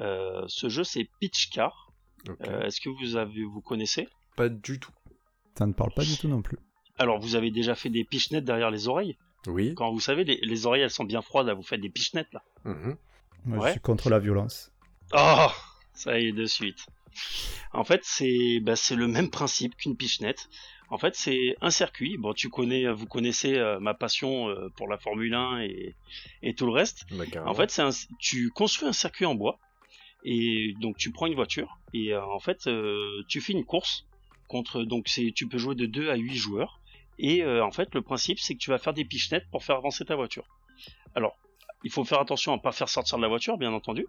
[0.00, 1.92] Euh, ce jeu c'est Pitch Car.
[2.46, 4.08] Euh, Est-ce que vous avez, vous connaissez?
[4.36, 4.92] Pas du tout.
[5.56, 6.58] Ça ne parle pas du tout non plus.
[6.98, 9.16] Alors vous avez déjà fait des pichenettes derrière les oreilles?
[9.46, 9.74] Oui.
[9.76, 12.32] Quand vous savez, les, les oreilles elles sont bien froides, là, vous faites des pichenettes
[12.32, 12.42] là.
[12.64, 12.96] Mhm.
[13.44, 13.66] Moi, Ouais.
[13.68, 14.72] je suis contre la violence.
[15.12, 15.46] Oh,
[15.94, 16.86] ça y est de suite.
[17.72, 20.48] En fait, c'est bah, c'est le même principe qu'une pichenette.
[20.88, 22.16] En fait, c'est un circuit.
[22.16, 25.94] Bon, tu connais, vous connaissez euh, ma passion euh, pour la Formule 1 et,
[26.42, 27.04] et tout le reste.
[27.10, 27.24] Bah.
[27.44, 29.58] En fait, c'est un, tu construis un circuit en bois
[30.24, 32.68] et donc tu prends une voiture et euh, en fait
[33.28, 34.06] tu fais une course
[34.48, 36.80] contre donc c'est tu peux jouer de 2 à 8 joueurs
[37.18, 40.04] et en fait le principe c'est que tu vas faire des pichenettes pour faire avancer
[40.04, 40.48] ta voiture.
[41.14, 41.36] Alors,
[41.84, 44.06] il faut faire attention à pas faire sortir de la voiture bien entendu.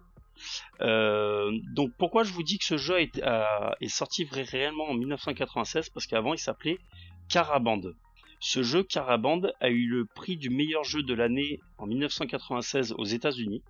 [0.80, 6.06] Euh, donc pourquoi je vous dis que ce jeu est sorti réellement en 1996 parce
[6.06, 6.78] qu'avant il s'appelait
[7.28, 7.80] Caraband.
[8.40, 13.04] Ce jeu Caraband a eu le prix du meilleur jeu de l'année en 1996 aux
[13.04, 13.62] États-Unis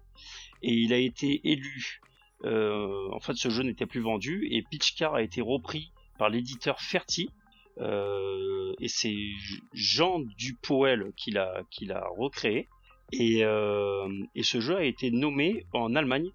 [0.63, 2.01] et il a été élu.
[2.45, 6.29] euh, en fait, ce jeu n'était plus vendu et Pitch Car a été repris par
[6.29, 7.31] l'éditeur Ferti
[7.79, 9.17] euh, et c'est
[9.73, 12.69] Jean Dupoel qui l'a recréé
[13.13, 16.31] et, euh, et ce jeu a été nommé en Allemagne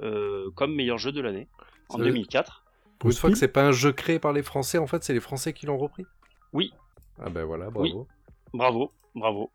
[0.00, 1.48] euh, comme meilleur jeu de l'année
[1.88, 2.64] en Ça veut- 2004.
[2.98, 5.12] Pour une fois que c'est pas un jeu créé par les Français, en fait, c'est
[5.12, 6.04] les Français qui l'ont repris?
[6.52, 6.72] Oui.
[7.20, 8.08] Ah ben voilà, bravo.
[8.52, 9.50] Bravo, bravo.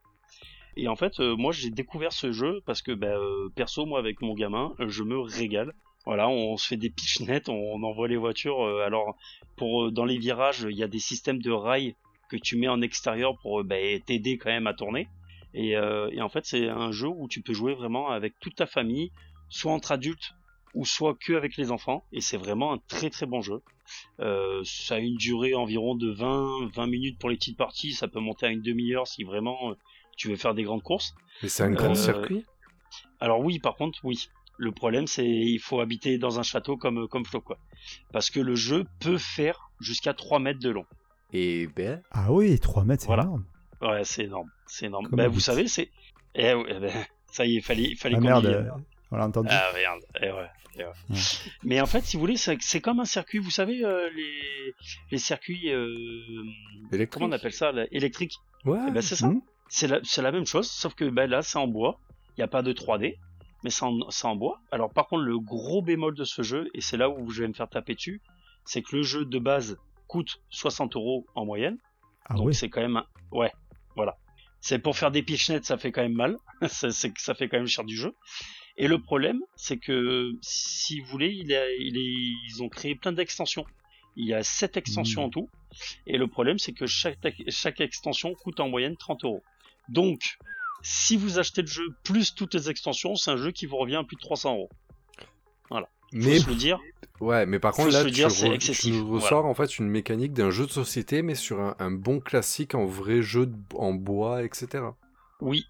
[0.77, 3.99] Et en fait, euh, moi j'ai découvert ce jeu parce que bah, euh, perso, moi
[3.99, 5.73] avec mon gamin, euh, je me régale.
[6.05, 8.65] Voilà, on se fait des pichenettes, on envoie les voitures.
[8.85, 9.15] alors,
[9.55, 11.95] pour dans les virages, il y a des systèmes de rails
[12.29, 15.07] que tu mets en extérieur pour bah, t'aider quand même à tourner.
[15.53, 18.55] Et, euh, et en fait, c'est un jeu où tu peux jouer vraiment avec toute
[18.55, 19.11] ta famille,
[19.49, 20.31] soit entre adultes
[20.73, 22.03] ou soit que avec les enfants.
[22.11, 23.61] Et c'est vraiment un très très bon jeu.
[24.19, 27.93] Euh, ça a une durée environ de 20, 20 minutes pour les petites parties.
[27.93, 29.75] Ça peut monter à une demi-heure si vraiment euh,
[30.17, 31.13] tu veux faire des grandes courses.
[31.43, 32.45] Mais c'est un grand Euh, circuit?
[33.19, 34.27] Alors oui, par contre, oui.
[34.57, 37.57] Le problème, c'est il faut habiter dans un château comme comme Flo, quoi.
[38.11, 40.85] Parce que le jeu peut faire jusqu'à 3 mètres de long.
[41.33, 42.01] Et ben.
[42.11, 43.23] Ah oui, 3 mètres, c'est Voilà.
[43.23, 43.45] énorme.
[43.83, 45.07] Ouais, c'est énorme, c'est énorme.
[45.09, 45.41] Comme Bah, vous but.
[45.41, 45.89] savez, c'est
[46.35, 46.91] eh, ouais, eh ben,
[47.31, 48.53] ça y est, fallait il fallait Ah qu'on merde, y aille.
[48.55, 48.69] euh,
[49.11, 49.49] on l'a entendu.
[49.51, 50.89] Ah merde, eh ouais, eh ouais.
[51.09, 51.15] Ouais.
[51.63, 53.37] Mais en fait, si vous voulez, c'est comme un circuit.
[53.39, 54.73] Vous savez euh, les
[55.11, 55.87] les circuits euh,
[56.91, 57.09] Électrique.
[57.21, 58.33] comment on appelle ça, là, électriques?
[58.65, 58.79] Ouais.
[58.87, 59.27] Eh ben c'est ça.
[59.27, 59.41] Hmm.
[59.69, 61.99] C'est la, c'est la même chose, sauf que ben, là, c'est en bois.
[62.35, 63.17] Il n'y a pas de 3D,
[63.63, 64.59] mais c'est en, c'est en bois.
[64.71, 67.47] Alors, par contre, le gros bémol de ce jeu, et c'est là où je vais
[67.47, 68.21] me faire taper dessus,
[68.65, 71.77] c'est que le jeu de base coûte 60 euros en moyenne.
[72.25, 72.55] Ah donc, oui.
[72.55, 72.97] c'est quand même.
[72.97, 73.51] un- Ouais,
[73.95, 74.17] voilà.
[74.61, 76.37] C'est pour faire des pichenettes, ça fait quand même mal.
[76.69, 78.13] ça fait quand même cher du jeu.
[78.77, 82.95] Et le problème, c'est que si vous voulez, il a- il est- ils ont créé
[82.95, 83.65] plein d'extensions.
[84.15, 85.27] Il y a 7 extensions Mhm.
[85.27, 85.49] en tout.
[86.07, 87.17] Et le problème, c'est que chaque,
[87.49, 89.43] chaque extension coûte en moyenne 30 euros.
[89.89, 90.21] Donc,
[90.81, 93.95] si vous achetez le jeu plus toutes les extensions, c'est un jeu qui vous revient
[93.97, 94.69] à plus de 300 euros.
[96.13, 96.79] Mais Faut se le dire.
[97.19, 99.87] ouais, mais par faut contre là, tu, re- tu excessif, nous ressors en fait une
[99.89, 103.55] mécanique d'un jeu de société, mais sur un, un bon classique en vrai jeu de-
[103.75, 104.83] en bois, etc.
[105.41, 105.65] Oui,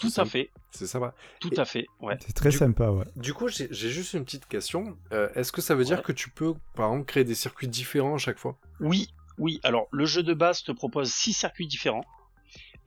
[0.00, 0.50] tout à fait.
[0.70, 1.14] C'est sympa.
[1.40, 1.86] Tout à fait.
[2.00, 2.16] Ouais.
[2.24, 3.04] C'est très Du- sympa, ouais.
[3.16, 4.96] Du coup, j'ai j'ai juste une petite question.
[5.12, 6.02] Euh, Est-ce que ça veut dire Ouais.
[6.04, 8.56] que tu peux, par exemple, créer des circuits différents à chaque fois?
[8.80, 9.08] Oui,
[9.38, 9.60] oui.
[9.64, 12.04] Alors, le jeu de base te propose six circuits différents.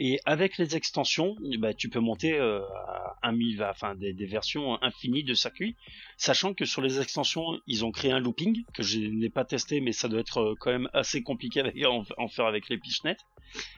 [0.03, 4.25] Et avec les extensions, bah, tu peux monter euh, à un mille, enfin des, des,
[4.25, 5.75] versions infinies de circuits,
[6.17, 9.79] sachant que sur les extensions, ils ont créé un looping que je n'ai pas testé,
[9.79, 12.79] mais ça doit être euh, quand même assez compliqué à en, en faire avec les
[12.79, 13.15] pitchnet.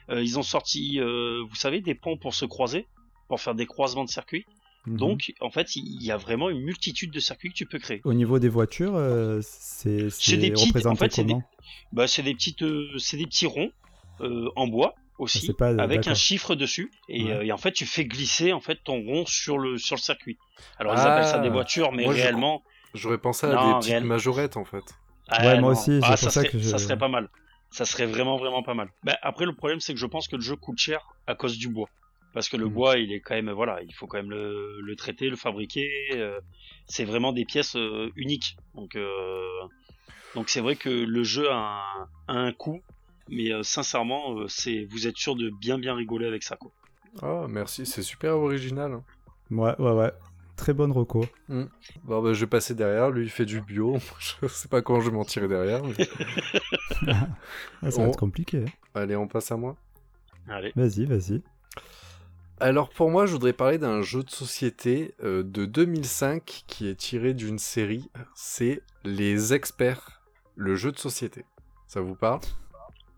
[0.10, 2.88] Euh, ils ont sorti, euh, vous savez, des ponts pour se croiser,
[3.28, 4.46] pour faire des croisements de circuits.
[4.86, 4.96] Mhm.
[4.96, 8.00] Donc, en fait, il y a vraiment une multitude de circuits que tu peux créer.
[8.06, 11.36] Au niveau des voitures, euh, c'est représenté en fait, c'est des-
[11.92, 13.74] Bah, des petites, des petits ronds
[14.22, 17.32] en bois aussi, c'est pas- avec un chiffre dessus, et, Ouais.
[17.32, 20.02] euh, et en fait, tu fais glisser en fait ton rond sur le sur le
[20.02, 20.38] circuit.
[20.80, 21.14] Alors ils Ah.
[21.14, 22.64] appellent ça des voitures, mais Moi, réellement,
[22.96, 24.84] J'aurais pensé à Non, des petites réel- majorettes en fait.
[25.30, 27.08] ah, Ouais, moi aussi, c'est Ah, pour ça, ça serait, que je- ça serait pas
[27.08, 27.28] mal.
[27.72, 28.90] Ça serait vraiment vraiment pas mal.
[29.04, 31.58] Bah, après, le problème, c'est que je pense que le jeu coûte cher à cause
[31.58, 31.90] du bois.
[32.36, 32.72] Parce que le Mhm.
[32.74, 35.90] bois, il est quand même, voilà, il faut quand même le, le traiter, le fabriquer.
[36.14, 36.40] euh,
[36.86, 38.58] c'est vraiment des pièces euh, uniques.
[38.76, 39.42] Donc, euh,
[40.36, 42.82] donc c'est vrai que le jeu a un, a un coût,
[43.30, 46.72] mais euh, sincèrement, euh, c'est, vous êtes sûr de bien bien rigoler avec ça, quoi.
[47.22, 48.92] Oh, merci, c'est super original.
[48.94, 49.04] hein.
[49.52, 50.12] Ouais, ouais, ouais.
[50.56, 51.26] Très bonne reco.
[51.50, 53.98] Bon, bah, je vais passer derrière, lui il fait du bio.
[54.42, 55.82] je sais pas quand je vais m'en tirer derrière.
[55.84, 56.08] mais-
[57.82, 58.60] Ah, ça va être compliqué.
[58.68, 58.72] hein.
[58.94, 59.76] Allez, on passe à moi.
[60.48, 60.72] Allez.
[60.76, 61.42] Vas-y, vas-y.
[62.60, 66.96] Alors pour moi, je voudrais parler d'un jeu de société euh, de 2005 qui est
[66.96, 68.10] tiré d'une série.
[68.36, 70.22] C'est Les Experts,
[70.56, 71.46] le jeu de société.
[71.88, 72.40] Ça vous parle?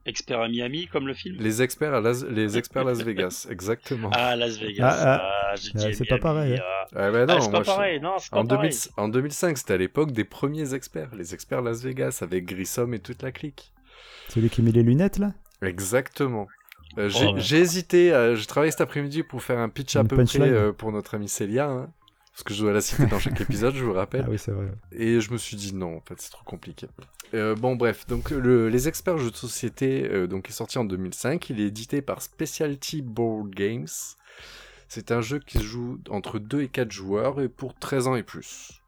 [0.08, 1.38] Expert à Miami, comme le film.
[1.40, 2.24] Les experts à Las...
[2.24, 4.10] les experts Las Vegas, exactement.
[4.14, 4.98] Ah, Las Vegas.
[5.02, 6.62] Ah, Ah, dit Ah, c'est pas pareil, hein.
[6.64, 6.86] ah.
[6.96, 8.70] Ah bah Ah, non, c'est pas je- pareil, non, c'est pas En, pareil.
[8.70, 12.94] 2000 en 2005, c'était à l'époque des premiers experts, les experts Las Vegas avec Grissom
[12.94, 13.72] et toute la clique.
[14.30, 15.34] Celui qui met les lunettes, là?
[15.62, 16.48] Exactement.
[16.98, 17.40] Euh, j'ai Oh, ouais.
[17.42, 20.72] j'ai hésité, euh, j'ai travaillé cet après-midi pour faire un pitch à peu près euh,
[20.72, 21.90] pour notre amie Célia, hein,
[22.36, 24.26] parce que je dois la citer dans chaque épisode, je vous rappelle.
[24.28, 24.68] Ah oui, c'est vrai.
[24.92, 26.88] Et je me suis dit non, en fait, c'est trop compliqué.
[27.34, 30.84] Euh, bon, bref, donc le- les experts jeux de société, euh, donc est sorti en
[30.86, 31.50] 2005.
[31.50, 33.88] Il est édité par Specialty Board Games.
[34.90, 38.16] C'est un jeu qui se joue entre 2 et 4 joueurs et pour 13 ans
[38.16, 38.82] et plus.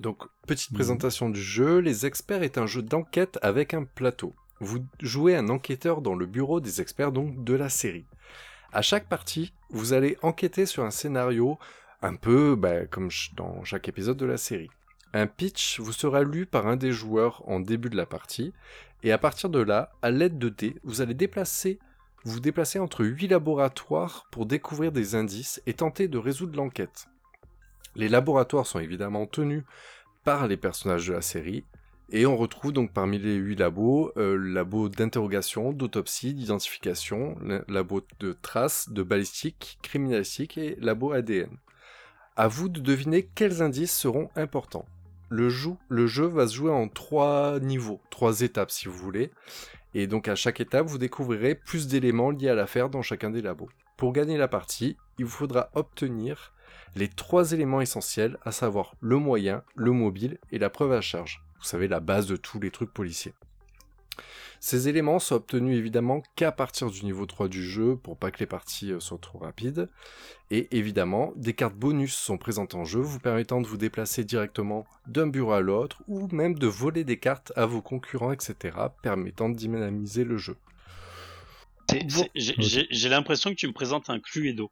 [0.00, 0.76] Donc, petite Mhm.
[0.76, 1.78] présentation du jeu.
[1.78, 4.34] Les experts est un jeu d'enquête avec un plateau.
[4.60, 8.06] Vous jouez un enquêteur dans le bureau des experts, donc de la série.
[8.72, 11.58] À chaque partie, vous allez enquêter sur un scénario
[12.02, 14.70] un peu bah, comme dans chaque épisode de la série.
[15.12, 18.52] Un pitch vous sera lu par un des joueurs en début de la partie,
[19.02, 21.78] et à partir de là, à l'aide de dés, vous allez déplacer,
[22.24, 27.08] vous déplacer entre 8 laboratoires pour découvrir des indices et tenter de résoudre l'enquête.
[27.96, 29.64] Les laboratoires sont évidemment tenus
[30.22, 31.64] par les personnages de la série,
[32.12, 37.36] et on retrouve donc parmi les 8 labos, euh, le labo d'interrogation, d'autopsie, d'identification,
[37.68, 41.50] labo de traces, de balistique, criminalistique et labo ADN.
[42.36, 44.86] À vous de deviner quels indices seront importants.
[45.28, 49.30] Le, jeu va se jouer en trois niveaux, trois étapes si vous voulez.
[49.94, 53.42] Et donc à chaque étape, vous découvrirez plus d'éléments liés à l'affaire dans chacun des
[53.42, 53.68] labos.
[53.96, 56.52] Pour gagner la partie, il vous faudra obtenir
[56.96, 61.42] les trois éléments essentiels, à savoir le moyen, le mobile et la preuve à charge.
[61.58, 63.34] Vous savez, la base de tous les trucs policiers.
[64.60, 68.38] Ces éléments sont obtenus évidemment qu'à partir du niveau 3 du jeu pour pas que
[68.40, 69.88] les parties euh, soient trop rapides.
[70.50, 74.86] Et évidemment, des cartes bonus sont présentes en jeu, vous permettant de vous déplacer directement
[75.06, 79.48] d'un bureau à l'autre, ou même de voler des cartes à vos concurrents, etc., permettant
[79.48, 80.56] de dynamiser le jeu.
[82.34, 84.70] J'ai l'impression que tu me présentes un Cluedo.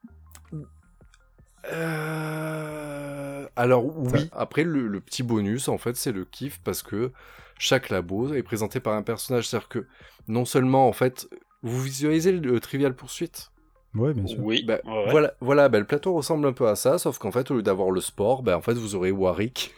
[1.73, 3.47] Euh...
[3.57, 7.11] Alors oui, après le, le petit bonus, en fait, c'est le kiff parce que
[7.59, 9.49] chaque labo est présenté par un personnage.
[9.49, 9.87] C'est-à-dire que
[10.29, 11.29] non seulement, en fait,
[11.62, 13.51] vous visualisez le, le Trivial Poursuite?
[13.94, 14.38] Ouais, bien sûr.
[14.40, 14.62] Oui.
[14.64, 15.11] Bah, ouais.
[15.11, 17.62] Voilà, voilà bah, le plateau ressemble un peu à ça, sauf qu'en fait, au lieu
[17.62, 19.75] d'avoir le sport, bah, en fait, vous aurez Warwick.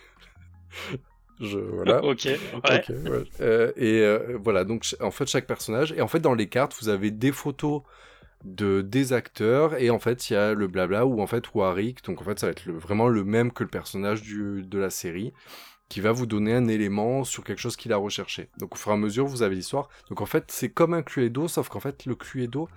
[1.40, 2.04] Je, voilà.
[2.04, 2.24] Ok.
[2.26, 2.38] Ouais.
[2.64, 3.24] Ok, ouais.
[3.40, 6.76] Euh, et euh, voilà, donc en fait, chaque personnage, et en fait, dans les cartes,
[6.80, 7.82] vous avez des photos
[8.44, 12.04] de des acteurs, et en fait, il y a le blabla où en fait, Warwick,
[12.04, 14.78] donc en fait, ça va être le- vraiment le même que le personnage du, de
[14.78, 15.32] la série,
[15.90, 18.48] qui va vous donner un élément sur quelque chose qu'il a recherché.
[18.59, 19.90] Donc au fur et à mesure, vous avez l'histoire.
[20.09, 22.68] Donc en fait, c'est comme un Cluedo, sauf qu'en fait, le Cluedo,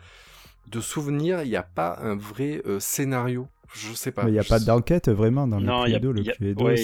[0.67, 3.47] de souvenir, il n'y a pas un vrai euh, scénario.
[3.73, 4.23] Je sais pas.
[4.23, 6.12] Mais il n'y a pas sais- d'enquête vraiment dans Non, le il y a, Cluedo.
[6.13, 6.78] Le il y a- ouais,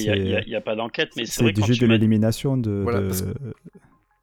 [0.47, 2.79] c'est pas d'enquête, mais c'est c'est vrai jeu tu de l'élimination de.
[2.83, 3.23] Voilà, de- parce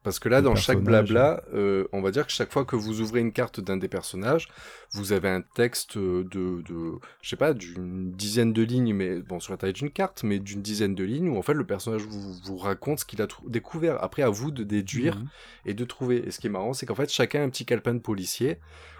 [0.07, 3.01] Parce que là, dans chaque blabla, euh, on va dire que chaque fois que vous
[3.01, 4.47] ouvrez une carte d'un des personnages,
[4.93, 9.41] vous avez un texte de, de je sais pas, d'une dizaine de lignes, mais bon,
[9.41, 12.03] sur la taille d'une carte, mais d'une dizaine de lignes, où en fait le personnage
[12.03, 14.01] vous, vous raconte ce qu'il a découvert.
[14.01, 15.27] Après, à vous de déduire Mhm.
[15.65, 16.25] et de trouver.
[16.25, 18.59] Et ce qui est marrant, c'est qu'en fait, chacun a un petit calepin de policier,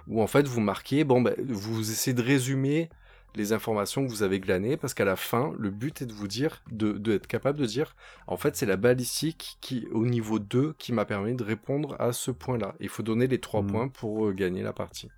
[0.10, 2.90] où en fait, vous marquez, bon, ben, vous essayez de résumer
[3.36, 6.28] les informations que vous avez glanées, parce qu'à la fin, le but est de vous
[6.28, 7.96] dire, de, de être capable de dire,
[8.28, 12.14] en fait, c'est la balistique qui, au niveau 2, qui m'a permis de répondre à
[12.14, 12.76] ce point-là.
[12.80, 13.68] Il faut donner les trois Mhm.
[13.72, 15.12] points pour euh, gagner la partie.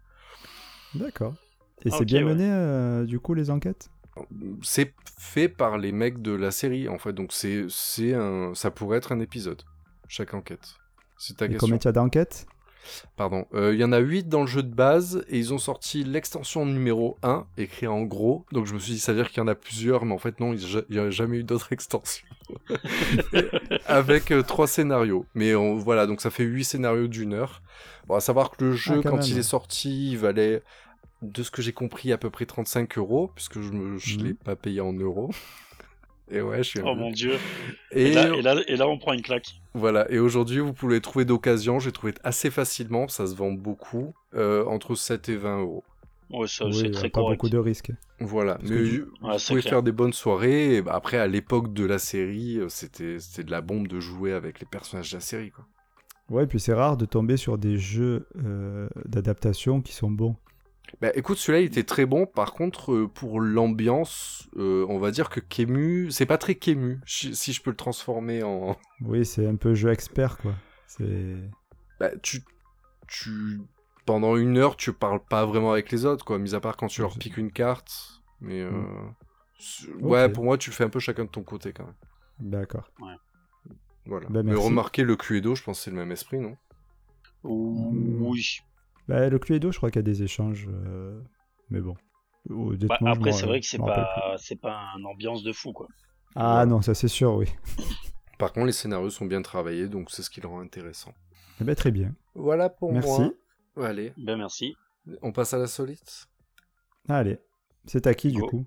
[0.93, 1.35] D'accord.
[1.85, 2.33] Et c'est bien ouais.
[2.33, 3.89] mené, euh, du coup, les enquêtes?
[4.61, 7.13] C'est fait par les mecs de la série, en fait.
[7.13, 9.63] Donc c'est c'est un, ça pourrait être un épisode,
[10.07, 10.75] chaque enquête.
[11.17, 11.67] C'est ta Et question.
[11.67, 12.45] combien il y a d'enquêtes?
[13.15, 13.45] Pardon.
[13.53, 16.03] Euh, Il y en a 8 dans le jeu de base et ils ont sorti
[16.03, 18.45] l'extension numéro 1 écrit en gros.
[18.51, 20.17] Donc je me suis dit, ça veut dire qu'il y en a plusieurs, mais en
[20.17, 22.25] fait non, il n'y a jamais eu d'autres extensions.
[23.85, 25.25] Avec euh, trois scénarios.
[25.35, 27.61] Mais on- voilà, donc ça fait 8 scénarios d'une heure.
[28.07, 30.63] Bon, à savoir que le jeu, Ah, quand il est sorti, il valait,
[31.21, 33.99] de ce que j'ai compris, à peu près 35 euros, puisque je ne Mhm.
[34.25, 35.29] l'ai pas payé en euros.
[36.31, 37.33] Et ouais, je suis un Oh mon dieu.
[37.91, 39.47] Et, Et, là, et, là, et là, on prend une claque.
[39.73, 41.79] voilà, et aujourd'hui, vous pouvez trouver d'occasion.
[41.79, 45.83] J'ai trouvé assez facilement, ça se vend beaucoup, euh, entre 7 et 20 euros.
[46.29, 47.39] Ouais, ça, Oui, c'est très pas correct.
[47.39, 47.91] beaucoup de risques.
[48.19, 49.07] Voilà, Parce mais que vous
[49.47, 49.63] pouvez clair.
[49.63, 50.75] faire des bonnes soirées.
[50.75, 53.99] Et bah, après, à l'époque de la série, euh, c'était c'était de la bombe de
[53.99, 55.49] jouer avec les personnages de la série.
[55.49, 55.65] Quoi.
[56.29, 60.35] Ouais, puis c'est rare de tomber sur des jeux euh, d'adaptation qui sont bons.
[61.01, 62.25] Bah écoute, celui-là il était très bon.
[62.25, 66.99] Par contre, euh, pour l'ambiance, euh, on va dire que Kemu, c'est pas très Kemu,
[67.05, 68.75] si je peux le transformer en.
[69.01, 70.53] Oui, c'est un peu jeu expert, quoi.
[70.87, 71.37] C'est...
[71.99, 72.41] Bah, tu,
[73.07, 73.61] tu,
[74.05, 76.87] pendant une heure, tu parles pas vraiment avec les autres, quoi, mis à part quand
[76.87, 78.21] tu leur piques une carte.
[78.41, 78.71] Mais euh,
[79.87, 80.05] Mm.
[80.05, 81.95] ouais, pour moi, tu le fais un peu chacun de ton côté quand même.
[82.39, 82.89] D'accord.
[84.05, 84.27] Voilà.
[84.29, 86.57] Bah, mais remarquez le Cluedo, je pense que c'est le même esprit, non?
[87.43, 88.59] Oui.
[89.09, 90.67] Bah, le Cluedo, je crois qu'il y a des échanges.
[90.69, 91.19] euh,
[91.69, 91.95] Mais bon.
[92.47, 95.87] Bah, après, c'est vrai que c'est pas, c'est pas une ambiance de fou, quoi.
[96.35, 97.47] Ah non, ça c'est sûr, oui.
[98.37, 101.13] Par contre, les scénarios sont bien travaillés, donc c'est ce qui le rend intéressant.
[101.59, 102.13] Eh ben, très bien.
[102.35, 103.19] Voilà pour Merci.
[103.75, 103.87] moi.
[103.87, 104.75] Allez, Ben merci.
[105.21, 106.27] on passe à la solite.
[107.09, 107.39] Allez.
[107.85, 108.47] C'est à qui, du Go.
[108.47, 108.65] coup?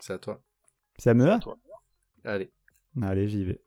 [0.00, 0.42] C'est à toi.
[0.98, 1.56] Ça me va toi.
[2.24, 2.50] Allez.
[3.00, 3.62] Allez, j'y vais.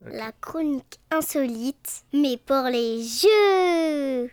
[0.00, 4.30] La chronique insolite, mais pour les jeux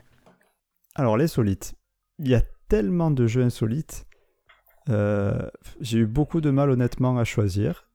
[0.96, 1.76] Alors, les solites.
[2.20, 4.06] Il y a tellement de jeux insolites.
[4.90, 5.50] euh,
[5.82, 7.88] j'ai eu beaucoup de mal, honnêtement, à choisir.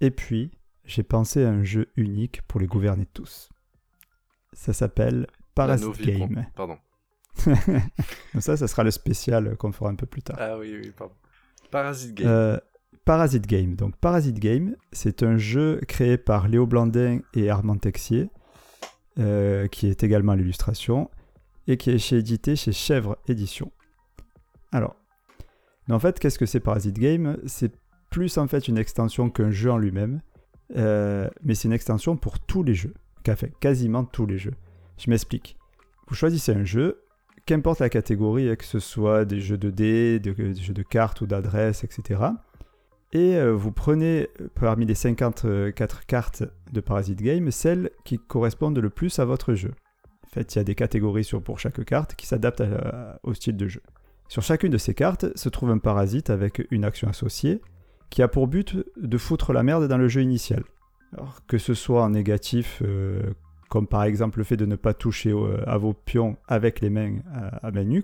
[0.00, 0.50] Et puis,
[0.84, 3.48] j'ai pensé à un jeu unique pour les gouverner tous.
[4.52, 6.00] Ça s'appelle Parasite.
[6.02, 6.46] Game.
[6.54, 6.78] Pardon.
[7.46, 10.36] Donc ça, ça sera le spécial qu'on fera un peu plus tard.
[10.38, 11.14] Ah oui, oui, pardon.
[11.70, 12.28] Parasite Game.
[12.28, 12.58] Euh,
[13.04, 13.74] Parasite Game.
[13.74, 18.30] Donc Parasite Game, c'est un jeu créé par Léo Blandin et Armand Texier,
[19.18, 21.10] euh, qui est également l'illustration,
[21.66, 23.72] et qui est édité chez Chèvre Édition.
[24.72, 24.96] Alors,
[25.90, 27.38] en fait, qu'est-ce que c'est Parasite Game?
[27.46, 27.72] C'est
[28.10, 30.20] plus en fait une extension qu'un jeu en lui-même,
[30.76, 32.94] euh, mais c'est une extension pour tous les jeux,
[33.28, 34.54] enfin quasiment tous les jeux.
[34.98, 35.56] Je m'explique.
[36.08, 37.02] Vous choisissez un jeu,
[37.46, 40.82] qu'importe la catégorie, hein, que ce soit des jeux de dés, de- des jeux de
[40.82, 42.20] cartes ou d'adresses, etc.
[43.12, 48.78] Et euh, vous prenez euh, parmi les 54 cartes de Parasite Game celles qui correspondent
[48.78, 49.72] le plus à votre jeu.
[50.34, 52.64] Fait, il y a des catégories sur, pour chaque carte qui s'adaptent
[53.22, 53.80] au style de jeu.
[54.26, 57.60] Sur chacune de ces cartes se trouve un parasite avec une action associée
[58.10, 60.64] qui a pour but de foutre la merde dans le jeu initial.
[61.46, 63.22] Que ce soit en négatif, euh,
[63.68, 66.90] comme par exemple le fait de ne pas toucher au- à vos pions avec les
[66.90, 67.18] mains
[67.62, 68.02] à, main nue.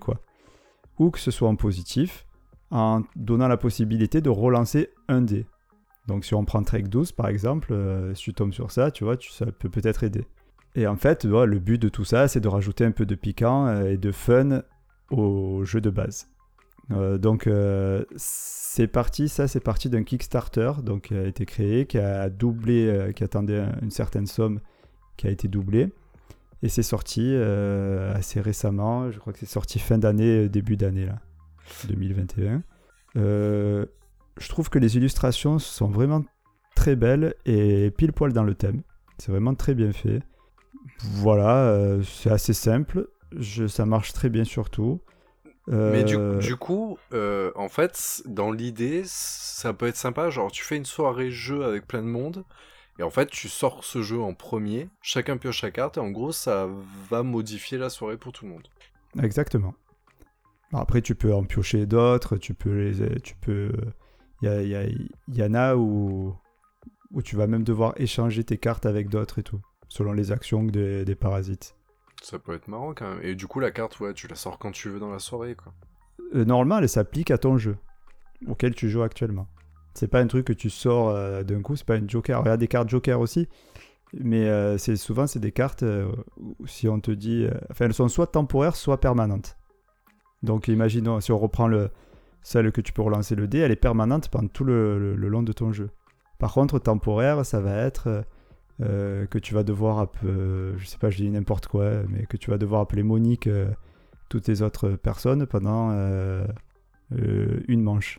[1.01, 2.27] Ou que ce soit en positif,
[2.71, 5.47] en donnant la possibilité de relancer un dé.
[6.07, 9.03] Donc si on prend Trek 12 par exemple, euh, si tu tombes sur ça, tu
[9.03, 10.25] vois, ça peut peut-être aider.
[10.75, 13.67] Et en fait, le but de tout ça, c'est de rajouter un peu de piquant
[13.67, 14.63] euh, et de fun
[15.11, 16.29] au jeu de base.
[16.93, 21.87] Euh, donc euh, c'est parti, ça c'est parti d'un Kickstarter donc qui a été créé,
[21.87, 24.61] qui a doublé, qui attendait une certaine somme,
[25.17, 25.93] qui a été doublé.
[26.63, 31.19] Et c'est sorti assez récemment, je crois que c'est sorti fin d'année, début d'année là,
[31.89, 32.63] 2021.
[33.17, 33.87] Euh,
[34.39, 36.25] je trouve que les illustrations sont vraiment
[36.75, 38.83] très belles et pile poil dans le thème.
[39.19, 40.23] C'est vraiment très bien fait.
[41.03, 43.09] Voilà, euh, c'est assez simple.
[43.37, 45.01] Je, ça marche très bien surtout.
[45.85, 50.31] Mais du, Euh, du coup, euh, en fait, dans l'idée, ça peut être sympa.
[50.31, 52.45] Genre, tu fais une soirée jeu avec plein de monde,
[52.99, 56.11] et en fait, tu sors ce jeu en premier, chacun pioche sa carte, et en
[56.11, 56.69] gros, ça
[57.09, 58.69] va modifier la soirée pour tout le monde.
[59.23, 59.75] Exactement.
[60.73, 63.73] Après, tu peux en piocher d'autres, tu peux les, tu peux,
[64.43, 66.35] il y, a- il y a- il y en a où,
[67.13, 70.63] où tu vas même devoir échanger tes cartes avec d'autres et tout, selon les actions
[70.65, 71.77] des, des parasites.
[72.23, 73.21] Ça peut être marrant quand même.
[73.23, 75.55] Et du coup, la carte, ouais, tu la sors quand tu veux dans la soirée,
[75.55, 75.75] quoi.
[76.35, 77.77] Euh, normalement, elle s'applique à ton jeu
[78.47, 79.47] auquel tu joues actuellement.
[79.95, 82.41] C'est pas un truc que tu sors euh, d'un coup, c'est pas une joker.
[82.45, 83.49] Il y a des cartes joker aussi,
[84.15, 85.85] mais euh, c'est souvent c'est des cartes
[86.39, 89.57] où si on te dit, enfin elles sont soit temporaires, soit permanentes.
[90.43, 91.91] Donc imaginons si on reprend le
[92.43, 95.29] celle que tu peux relancer le dé, elle est permanente pendant tout le, le- le
[95.29, 95.91] long de ton jeu.
[96.39, 98.25] Par contre, temporaire, ça va être
[98.81, 102.27] euh, que tu vas devoir, app- euh, je sais pas, je dis n'importe quoi, mais
[102.27, 103.69] que tu vas devoir appeler Monique euh,
[104.29, 106.47] toutes les autres personnes pendant euh,
[107.13, 108.19] euh, une manche.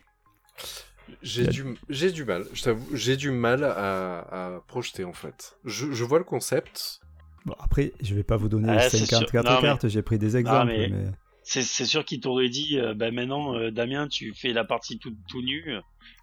[1.22, 4.18] J'ai du, j'ai du mal, je t'avoue, j'ai du mal à,
[4.56, 5.56] à projeter en fait.
[5.64, 7.00] Je, je vois le concept.
[7.44, 9.42] Bon, après, je vais pas vous donner Ah, c'est 54 sûr.
[9.44, 10.66] Non, mais- cartes, j'ai pris des exemples.
[10.68, 11.10] mais- mais-
[11.44, 14.98] C'est c'est sûr qu'il t'aurait dit, euh, bah maintenant, euh, Damien, tu fais la partie
[14.98, 15.64] tout, tout nu.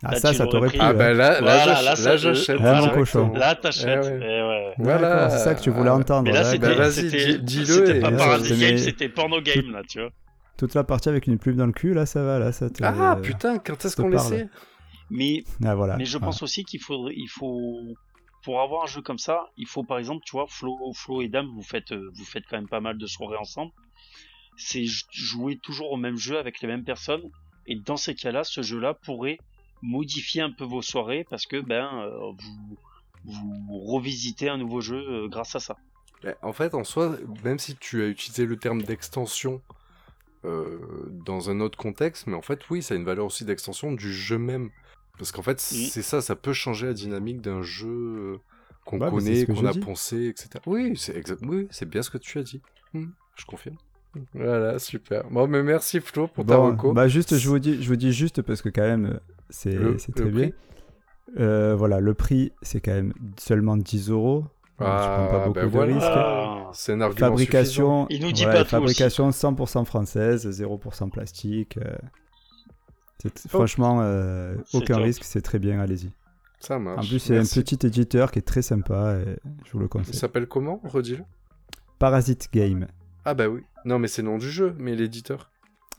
[0.02, 0.78] Ah, Là, ça, ça t'aurait pris.
[0.78, 0.86] plu.
[0.88, 0.94] Ah hein.
[0.94, 2.58] bah là, Voilà, là, là, là, j'achète.
[2.60, 2.94] Ah, mon directement.
[2.94, 3.32] cochon.
[3.34, 4.06] Là, t'achètes.
[4.06, 4.20] Eh ouais.
[4.22, 4.74] Eh ouais.
[4.78, 5.30] Voilà.
[5.30, 6.24] C'est ça que tu voulais Ah, entendre.
[6.24, 9.10] Mais là, c'était, bah, vas-y, c'était, dis- dis-le pas Ouais, Paradis je te Game, c'était
[9.10, 10.10] Porno Game, là, tu vois.
[10.58, 12.82] Toute la partie avec une plume dans le cul, là, ça va, là, ça te...
[12.84, 14.48] Ah putain, quand est-ce qu'on laissait
[15.10, 15.98] Mais, Ah, voilà.
[15.98, 16.28] mais je Voilà.
[16.28, 17.82] pense aussi qu'il faudrait, il faut,
[18.44, 21.28] pour avoir un jeu comme ça, il faut par exemple, tu vois, Flo, Flo et
[21.30, 23.72] Dame, vous faites, euh, vous faites quand même pas mal de soirées ensemble.
[24.62, 27.24] C'est jouer toujours au même jeu avec les mêmes personnes.
[27.66, 29.38] Et dans ces cas-là, ce jeu-là pourrait
[29.82, 32.80] modifier un peu vos soirées parce que ben euh, vous,
[33.24, 35.78] vous revisitez un nouveau jeu euh, grâce à ça.
[36.24, 39.62] Eh, En fait, en soi, même si tu as utilisé le terme d'extension
[40.46, 40.80] euh,
[41.26, 44.14] dans un autre contexte, mais en fait, oui, ça a une valeur aussi d'extension du
[44.14, 44.70] jeu même.
[45.18, 48.40] Parce qu'en fait, c'est ça, ça peut changer la dynamique d'un jeu
[48.86, 50.50] qu'on bah, c'est connaît, qu'on a poncé, etc.
[50.66, 51.42] Oui, c'est exact.
[51.46, 52.62] Oui, c'est bien ce que tu as dit.
[52.94, 53.76] Hmm, je confirme.
[54.34, 55.30] Voilà, super.
[55.30, 56.94] Bon, mais merci Flo pour ta Bon, reco.
[56.94, 59.74] bah juste, je vous dis, je vous dis juste parce que quand même, euh, c'est
[59.74, 60.50] le très bien.
[61.40, 64.46] Euh, voilà, le prix, c'est quand même seulement 10 euros.
[64.80, 65.94] Ah, tu prends pas beaucoup ben de voilà.
[65.94, 66.08] risques.
[66.10, 71.10] Ah, C'est un argument Fabrication, Il nous dit voilà, pas tout fabrication 100% française, 0%
[71.12, 71.78] plastique.
[71.78, 71.96] euh,
[73.22, 75.04] c'est- Franchement, euh, aucun top.
[75.04, 76.12] risque, c'est très bien, allez-y.
[76.62, 77.06] Ça marche.
[77.06, 79.90] En plus, c'est un petit éditeur qui est très sympa et je vous le Il
[79.90, 80.16] conseille.
[80.16, 80.82] s'appelle comment?
[80.84, 81.24] Redis-le.
[82.00, 82.88] Parasite Game,
[83.26, 83.62] Ah bah oui.
[83.86, 85.50] Non, mais c'est le nom du jeu, mais l'éditeur.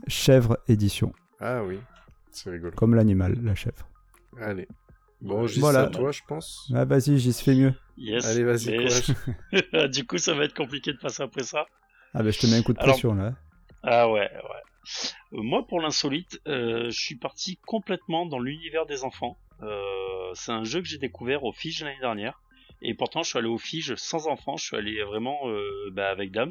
[0.09, 1.79] chèvre édition, Ah oui.
[2.33, 2.73] C'est rigolo.
[2.77, 3.89] comme l'animal, la chèvre.
[4.41, 4.69] Allez.
[5.21, 5.81] Bon, j'y Voilà.
[5.83, 6.71] à toi, je pense.
[6.75, 7.75] Ah, vas-y, j'y se fait mieux.
[7.99, 8.25] Yes.
[8.27, 9.91] Allez, vas-y, courage.
[9.91, 11.67] du coup, ça va être compliqué de passer après ça.
[12.15, 13.35] Ah, bah, je te mets un coup de Alors- pression là.
[13.83, 15.39] Ah ouais, ouais.
[15.39, 19.39] Euh, moi, pour l'insolite, euh, je suis parti complètement dans l'univers des enfants.
[19.63, 22.41] Euh, c'est un jeu que j'ai découvert au Fige l'année dernière.
[22.83, 24.57] Et pourtant, je suis allé au Fige sans enfants.
[24.57, 26.51] Je suis allé vraiment euh, bah, avec Dams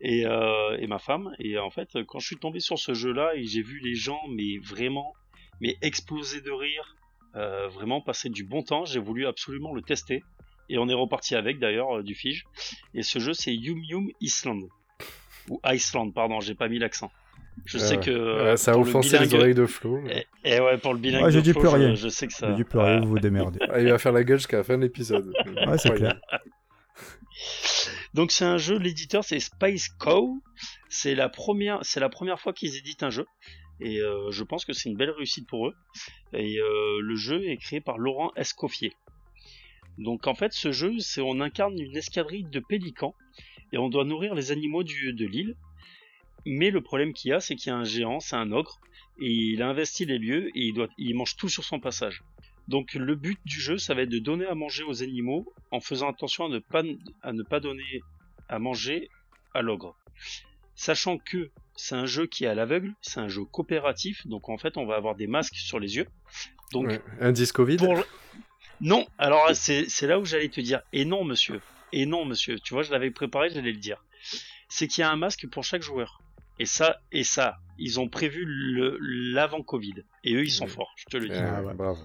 [0.00, 1.34] et, euh, et ma femme.
[1.38, 4.20] Et en fait, quand je suis tombé sur ce jeu-là et j'ai vu les gens,
[4.28, 5.14] mais vraiment,
[5.60, 6.96] mais exploser de rire,
[7.36, 10.22] euh, vraiment passer du bon temps, j'ai voulu absolument le tester.
[10.68, 12.44] Et on est reparti avec d'ailleurs euh, du Fige.
[12.94, 14.68] Et ce jeu, c'est Yum Yum Island.
[15.48, 17.10] Ou Iceland, pardon, j'ai pas mis l'accent.
[17.66, 18.04] Je Ah sais ouais.
[18.04, 18.44] que.
[18.50, 20.00] Ouais, ça a pour le offensé les bilingue- oreilles de Flo.
[20.00, 21.94] mais- Et, et ouais, pour le bilingue, Ouais, j'ai dit plus je- rien.
[21.94, 22.48] Je, sais que ça.
[22.50, 23.58] J'ai dit plus rien, vous vous démerdez.
[23.70, 25.32] Ah, il va faire la gueule jusqu'à la fin de l'épisode.
[25.66, 26.18] Ouais, c'est clair.
[28.14, 30.42] Donc c'est un jeu, l'éditeur c'est Space Cow.
[30.88, 33.26] C'est la première, c'est la première fois qu'ils éditent un jeu.
[33.80, 35.74] Et euh, je pense que c'est une belle réussite pour eux.
[36.34, 38.92] Et euh, le jeu est créé par Laurent Escoffier.
[39.98, 43.14] Donc en fait, ce jeu, c'est on incarne une escadrille de pélicans
[43.72, 45.54] et on doit nourrir les animaux du, de l'île.
[46.46, 48.78] Mais le problème qu'il y a, c'est qu'il y a un géant, c'est un ogre,
[49.20, 52.22] et il a investi les lieux et il, doit, il mange tout sur son passage.
[52.68, 55.80] Donc le but du jeu, ça va être de donner à manger aux animaux en
[55.80, 56.82] faisant attention à ne pas,
[57.22, 58.00] à ne pas donner
[58.48, 59.08] à manger
[59.54, 59.96] à l'ogre.
[60.74, 64.56] Sachant que c'est un jeu qui est à l'aveugle, c'est un jeu coopératif, donc en
[64.56, 66.06] fait on va avoir des masques sur les yeux.
[66.72, 67.02] Donc Ouais.
[67.20, 68.04] Indice Covid pour
[68.80, 71.60] Non, alors c'est là où j'allais te dire, et non monsieur,
[71.92, 74.04] et non monsieur, tu vois je l'avais préparé, j'allais le dire.
[74.68, 76.22] C'est qu'il y a un masque pour chaque joueur.
[76.60, 80.04] Et ça, et ça, ils ont prévu le l'avant Covid.
[80.24, 81.34] Et eux ils sont forts, je te le dis.
[81.34, 81.74] Euh, Ah ouais.
[81.74, 82.02] Bravo.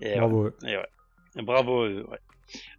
[0.00, 0.18] Et ouais.
[0.18, 0.50] Bravo.
[0.66, 1.42] Et ouais.
[1.42, 1.82] Bravo.
[1.82, 2.18] à eux, ouais.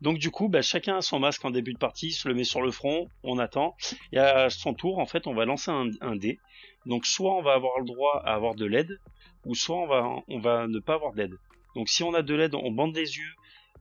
[0.02, 2.44] Donc du coup, bah, chacun a son masque en début de partie, se le met
[2.44, 3.76] sur le front, on attend.
[4.12, 6.40] Et à son tour, en fait, on va lancer un, un dé.
[6.88, 9.00] Donc soit on va avoir le droit à avoir de l'aide,
[9.46, 11.36] ou soit on va, on va ne pas avoir d'aide.
[11.76, 13.34] Donc si on a de l'aide, on bande les yeux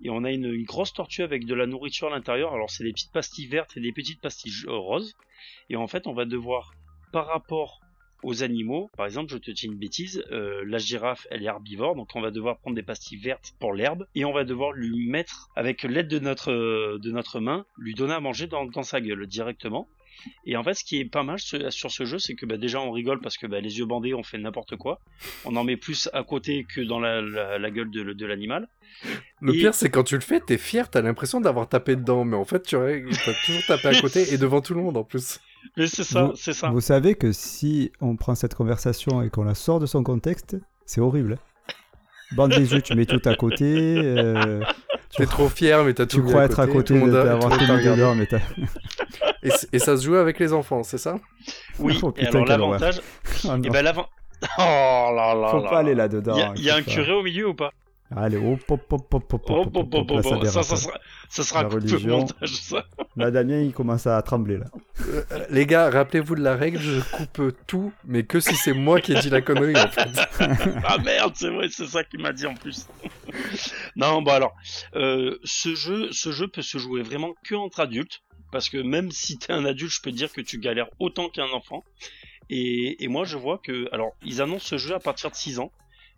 [0.02, 2.52] et on a une, une grosse tortue avec de la nourriture à l'intérieur.
[2.52, 5.16] Alors c'est des petites pastilles vertes et des petites pastilles roses.
[5.70, 6.74] Et en fait, on va devoir,
[7.12, 7.80] par rapport
[8.24, 11.94] aux animaux, par exemple, je te dis une bêtise, euh, la girafe, elle est herbivore,
[11.94, 15.08] donc on va devoir prendre des pastilles vertes pour l'herbe, et on va devoir lui
[15.08, 18.82] mettre, avec l'aide de notre, euh, de notre main, lui donner à manger dans, dans
[18.82, 19.88] sa gueule directement.
[20.46, 22.56] Et en fait, ce qui est pas mal ce- sur ce jeu, c'est que bah,
[22.56, 24.98] déjà on rigole parce que bah, les yeux bandés, on fait n'importe quoi.
[25.44, 28.66] On en met plus à côté que dans la, la, la gueule de, de l'animal.
[29.40, 32.24] Le Et- pire, c'est quand tu le fais, t'es fier, t'as l'impression d'avoir tapé dedans,
[32.24, 32.98] mais en fait, tu as
[33.46, 35.38] toujours tapé à côté et devant tout le monde en plus.
[35.76, 36.68] Mais c'est ça, Vous- c'est ça.
[36.70, 40.56] Vous savez que si on prend cette conversation et qu'on la sort de son contexte,
[40.86, 41.38] c'est horrible.
[42.32, 43.94] Bande des yeux, tu mets tout à côté.
[43.96, 44.60] euh,
[45.10, 47.82] tu T'es trop fier, mais t'as tout tu crois être à côté d'avoir tout mis
[47.82, 48.40] dedans, mais t'as.
[49.42, 51.16] Et, et ça se joue avec les enfants, c'est ça?
[51.78, 52.80] Oui, Oh, et putain, alors quelle horreur.
[52.80, 53.00] l'avantage,
[53.46, 54.06] Oh et ben l'avant...
[54.58, 56.04] Oh là là Faut là pas aller là.
[56.04, 56.34] là-dedans.
[56.34, 57.72] Il y a, il y a un curé au milieu ou pas?
[58.16, 60.62] Allez, hop, hop, hop, hop, hop, Oh, hop, hop, bon, hop, bon, là, bon, ça
[60.62, 60.98] ça, ça sera,
[61.28, 62.18] ça sera La religion.
[62.20, 62.86] montage, ça.
[63.16, 64.66] Là, Damien, il commence à trembler, là.
[65.08, 69.00] Euh, les gars, rappelez-vous de la règle, je coupe tout, mais que si c'est moi
[69.00, 70.08] qui ai dit la connerie en fait.
[70.84, 72.86] Ah merde, c'est vrai, c'est ça qu'il m'a dit en plus.
[73.96, 74.54] non, bon alors,
[74.94, 79.10] euh, ce jeu, ce jeu peut se jouer vraiment que entre adultes, parce que même
[79.10, 81.84] si t'es un adulte, je peux te dire que tu galères autant qu'un enfant.
[82.50, 85.58] Et, et moi, je vois que, alors, ils annoncent ce jeu à partir de 6
[85.58, 85.70] ans.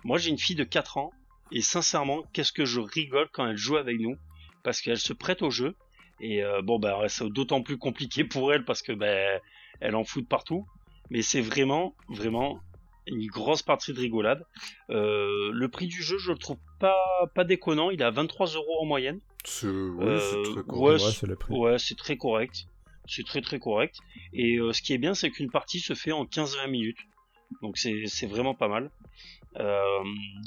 [0.05, 1.11] Moi, j'ai une fille de 4 ans,
[1.53, 4.16] et sincèrement, qu'est-ce que je rigole quand elle joue avec nous,
[4.62, 5.74] parce qu'elle se prête au jeu.
[6.20, 9.40] Et euh, bon, bah, c'est d'autant plus compliqué pour elle parce que, ben,
[9.80, 10.66] elle en fout de partout.
[11.11, 12.61] Mais c'est vraiment, vraiment
[13.07, 14.44] une grosse partie de rigolade.
[14.90, 16.96] Euh, le prix du jeu, je le trouve pas,
[17.34, 17.90] pas déconnant.
[17.90, 19.18] Il est à 23 euros en moyenne.
[19.44, 21.03] C'est Euh, très ouais, correct.
[21.03, 21.94] Ouais, c'est.
[21.94, 22.66] Ouais, très correct.
[23.07, 23.96] C'est très très correct.
[24.32, 26.98] Et ce qui est bien, c'est qu'une partie se fait en 15-20 minutes.
[27.62, 28.90] Donc c'est c'est vraiment pas mal.
[29.59, 29.78] Euh,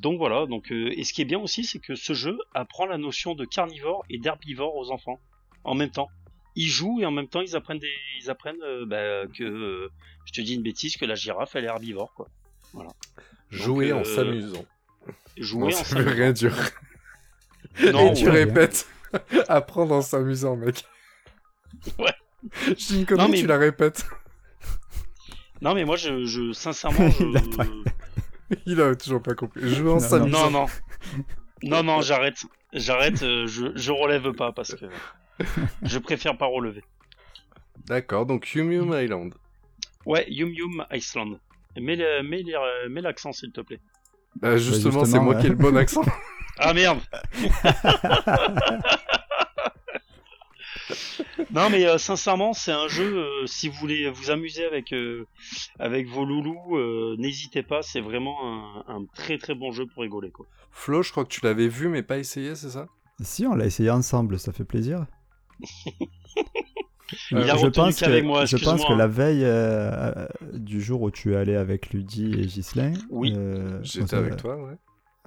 [0.02, 0.46] donc voilà.
[0.46, 3.36] Donc euh, et ce qui est bien aussi, c'est que ce jeu apprend la notion
[3.36, 5.20] de carnivore et d'herbivore aux enfants
[5.64, 6.10] en même temps.
[6.56, 7.92] Ils jouent et en même temps ils apprennent des,
[8.22, 9.90] ils apprennent euh, bah, que
[10.26, 12.28] je te dis une bêtise que la girafe elle est herbivore quoi.
[13.50, 14.66] Jouer Donc, en s'amuisant.
[15.38, 16.12] Jouer Non, en veut s'amusant.
[16.16, 16.56] rien dire.
[17.92, 18.46] Non, Et tu ouais.
[18.46, 18.88] répètes.
[19.48, 20.84] Apprendre en s'amusant, mec.
[21.98, 22.14] Ouais.
[22.68, 24.06] Je dis une connerie, Non, mais- tu la répètes.
[25.62, 27.24] Non mais moi je, je sincèrement je...
[28.66, 29.68] Il a toujours pas compris.
[29.74, 30.66] Jouer en Non, non non
[31.64, 32.38] non non j'arrête
[32.74, 34.86] j'arrête euh, je je relève pas parce que
[35.82, 36.84] je préfère pas relever.
[37.88, 39.34] D'accord, donc Yum Yum Island.
[40.06, 41.40] Ouais Yum Yum Iceland.
[41.80, 43.80] Mets le- mets les- mets l'accent s'il te plaît.
[44.36, 45.42] Bah, justement, c'est justement, moi ouais.
[45.42, 46.04] qui ai le bon accent.
[46.60, 47.00] Ah merde
[51.54, 55.26] Non mais euh, sincèrement c'est un jeu euh, si vous voulez vous amuser avec euh,
[55.80, 60.02] avec vos loulous euh, n'hésitez pas c'est vraiment un, un très très bon jeu pour
[60.04, 60.46] rigoler quoi.
[60.72, 62.88] Flo, je crois que tu l'avais vu, mais pas essayé, c'est ça?
[63.22, 65.06] Si, on l'a essayé ensemble, ça fait plaisir.
[67.30, 68.98] Il Euh, a je retenu pense qu'avec que, moi, je pense excuse-moi, que hein.
[68.98, 73.34] la veille euh, euh, du jour où tu es allé avec Ludie et Ghislain, Oui.
[73.38, 74.74] euh, J'étais avec toi, ouais.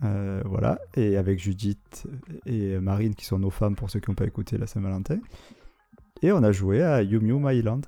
[0.03, 2.09] euh, voilà, et avec Judith
[2.45, 5.19] et Marine qui sont nos femmes pour ceux qui n'ont pas écouté la Saint-Valentin.
[6.23, 7.87] Et on a joué à Yum Yum Island.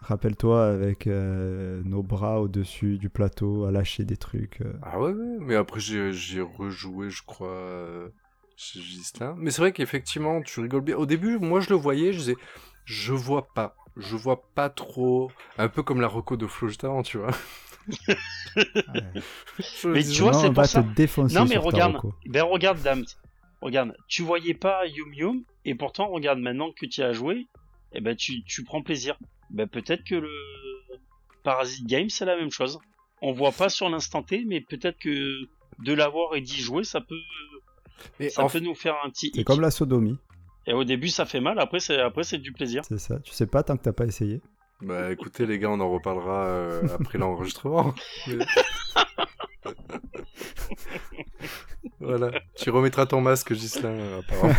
[0.00, 4.60] Rappelle-toi avec euh, nos bras au-dessus du plateau à lâcher des trucs.
[4.60, 4.74] euh.
[4.82, 8.08] Ah ouais, ouais, mais après j'ai j'ai rejoué, je crois, euh,
[8.56, 9.34] chez Gislain.
[9.38, 10.96] Mais c'est vrai qu'effectivement, tu rigoles bien.
[10.96, 12.36] Au début, moi je le voyais, je disais,
[12.84, 15.30] je vois pas, je vois pas trop.
[15.56, 17.30] Un peu comme la reco de Flo juste avant, tu vois.
[19.58, 20.82] Je Mais disais, tu vois, c'est on pour va ça.
[20.82, 22.14] te défoncer Non mais sur ta regarde, reco.
[22.26, 23.04] ben regarde Dame,
[23.60, 27.46] regarde, tu voyais pas Yum Yum et pourtant regarde maintenant que tu y as joué,
[27.94, 29.18] et ben tu, tu prends plaisir.
[29.50, 30.30] Ben peut-être que le
[31.42, 32.78] Parasite Game c'est la même chose.
[33.22, 35.46] On voit pas sur l'instant T, mais peut-être que
[35.78, 37.18] de l'avoir et d'y jouer, ça peut
[38.20, 39.30] mais ça nous faire un petit.
[39.34, 40.18] C'est comme la sodomie,
[40.66, 42.82] Et au début ça fait mal, après c'est après c'est du plaisir.
[42.84, 43.18] c'est ça.
[43.20, 44.40] Tu sais pas tant que t'as pas essayé.
[44.80, 47.94] Bah écoutez les gars, on en reparlera euh, après l'enregistrement.
[52.04, 54.54] Voilà, tu remettras ton masque, Gislain, euh, apparemment.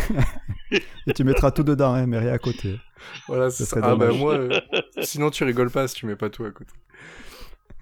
[1.06, 2.80] Et tu mettras tout dedans, hein, mais rien à côté.
[3.28, 3.76] Voilà, c'est Ce ça.
[3.76, 4.20] serait Ah bah dommage.
[4.20, 4.60] moi, euh,
[5.02, 6.72] sinon tu rigoles pas si tu mets pas tout à côté.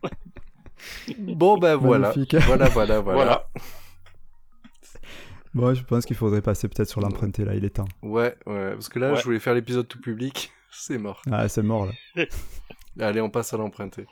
[1.19, 2.35] Bon bah voilà, Magnifique.
[2.43, 3.17] voilà, voilà, voilà.
[3.25, 3.49] Voilà.
[5.55, 7.89] Bon, je pense qu'il faudrait passer peut-être sur l'emprunté là, il est temps.
[8.03, 9.17] Ouais, ouais, parce que là Ouais.
[9.19, 11.23] je voulais faire l'épisode tout public, c'est mort.
[11.31, 12.25] Ah, c'est mort là.
[13.01, 14.07] Allez, on passe à l'emprunté.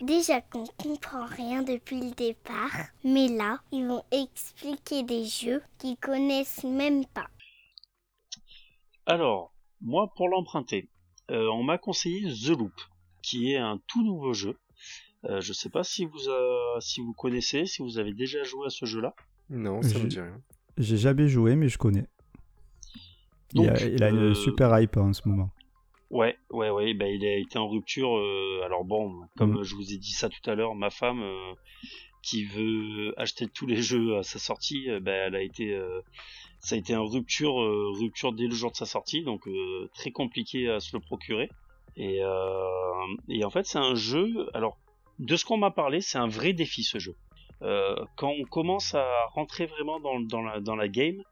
[0.00, 2.70] Déjà qu'on comprend rien depuis le départ,
[3.04, 7.28] mais là, ils vont expliquer des jeux qu'ils connaissent même pas.
[9.06, 10.88] Alors, moi pour l'emprunter,
[11.30, 12.72] euh, on m'a conseillé The Loop,
[13.22, 14.58] qui est un tout nouveau jeu.
[15.26, 18.66] Euh, je sais pas si vous euh, si vous connaissez, si vous avez déjà joué
[18.66, 19.14] à ce jeu-là.
[19.50, 20.40] Non, ça me J'ai- dit rien.
[20.78, 22.06] J'ai jamais joué, mais je connais.
[23.52, 25.50] il, a, Donc, il a une euh, super hype en ce moment.
[26.10, 26.94] Ouais, ouais, ouais.
[26.94, 28.16] Ben il a été en rupture.
[28.16, 29.62] euh, alors bon, comme Mm.
[29.62, 31.52] je vous ai dit ça tout à l'heure, ma femme euh,
[32.22, 36.00] qui veut acheter tous les jeux à sa sortie, euh, ben elle a été, euh,
[36.58, 39.88] ça a été en rupture, euh, rupture dès le jour de sa sortie, donc euh,
[39.94, 41.48] très compliqué à se le procurer.
[41.96, 44.48] Et, euh, et en fait, c'est un jeu.
[44.54, 44.76] Alors,
[45.18, 47.14] de ce qu'on m'a parlé, c'est un vrai défi ce jeu.
[47.62, 51.22] Euh, quand on commence à rentrer vraiment dans, dans, la, dans la game,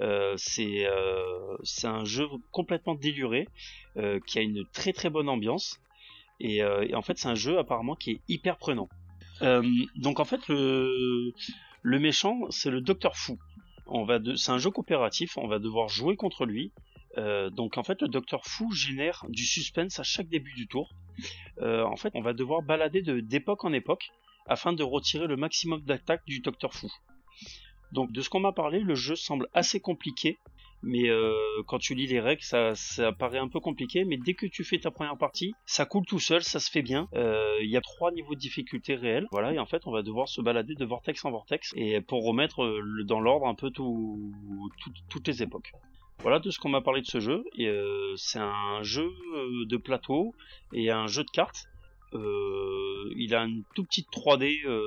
[0.00, 3.48] euh, c'est euh, c'est un jeu complètement déluré
[3.96, 5.80] euh, qui a une très très bonne ambiance
[6.40, 8.88] et, en fait c'est un jeu apparemment qui est hyper prenant.
[9.96, 11.32] Donc en fait le
[11.84, 13.38] méchant c'est le Docteur Fou.
[14.36, 16.70] C'est un jeu coopératif, on va devoir jouer contre lui.
[17.16, 20.94] Donc en fait le Docteur Fou génère du suspense à chaque début du tour.
[21.60, 24.10] En fait on va devoir balader de d'époque en époque
[24.46, 26.88] afin de retirer le maximum d'attaque du Docteur Fou.
[27.92, 30.36] Donc de ce qu'on m'a parlé, le jeu semble assez compliqué,
[30.82, 31.32] mais euh,
[31.66, 32.74] quand tu lis les règles, ça,
[33.18, 36.20] paraît un peu compliqué, mais dès que tu fais ta première partie, ça coule tout
[36.20, 37.08] seul, ça se fait bien.
[37.14, 40.02] Euh, Il y a trois niveaux de difficulté réels, voilà, et en fait on va
[40.02, 43.70] devoir se balader de vortex en vortex, et pour remettre euh, dans l'ordre un peu
[43.70, 44.32] tout,
[44.80, 45.72] tout- toutes les époques.
[46.20, 47.44] Voilà de ce qu'on m'a parlé de ce jeu.
[47.56, 47.70] Et
[48.16, 49.08] c'est un jeu
[49.66, 50.34] de plateau
[50.72, 51.66] et un jeu de cartes.
[52.12, 54.82] Il a une tout petite 3D euh,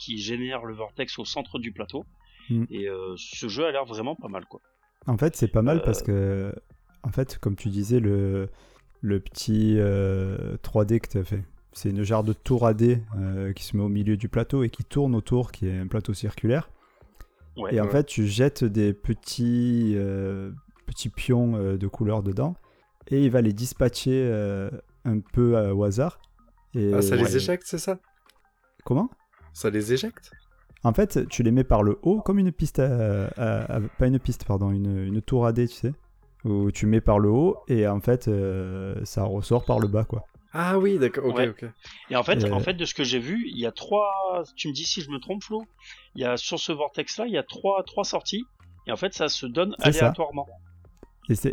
[0.00, 2.04] qui génère le vortex au centre du plateau.
[2.50, 2.64] Mm.
[2.70, 4.60] Et euh, ce jeu a l'air vraiment pas mal quoi.
[5.06, 6.54] En fait, c'est pas mal Euh, parce que,
[7.02, 8.48] en fait, comme tu disais, le,
[9.02, 13.52] le petit euh, 3D que tu as fait, c'est une genre de tour AD euh,
[13.52, 16.14] qui se met au milieu du plateau et qui tourne autour, qui est un plateau
[16.14, 16.70] circulaire.
[17.56, 17.74] Ouais.
[17.74, 17.90] Et en Ouais.
[17.90, 20.50] fait, tu jettes des petits, euh,
[20.86, 22.54] petits pions euh, de couleur dedans
[23.08, 24.70] et il va les dispatcher euh,
[25.04, 26.18] un peu euh, au hasard.
[26.74, 27.22] Et, Ah, ça Ouais.
[27.24, 27.98] les éjecte, c'est ça?
[28.84, 29.10] Comment?
[29.52, 30.30] Ça les éjecte?
[30.84, 34.06] En fait, tu les mets par le haut, comme une piste, à- à- à- pas
[34.06, 35.92] une piste, pardon, une, une tour AD, tu sais,
[36.44, 40.04] où tu mets par le haut et en fait, euh, ça ressort par le bas,
[40.04, 40.24] quoi.
[40.52, 41.48] Ah oui, d'accord, ok, Ouais.
[41.48, 41.64] ok.
[42.10, 44.12] Et en fait, Euh, en fait, de ce que j'ai vu, il y a trois.
[44.56, 45.64] Tu me dis si je me trompe, Flo.
[46.14, 48.44] Il y a sur ce vortex-là, il y a trois, trois sorties.
[48.86, 50.46] Et en fait, ça se donne aléatoirement.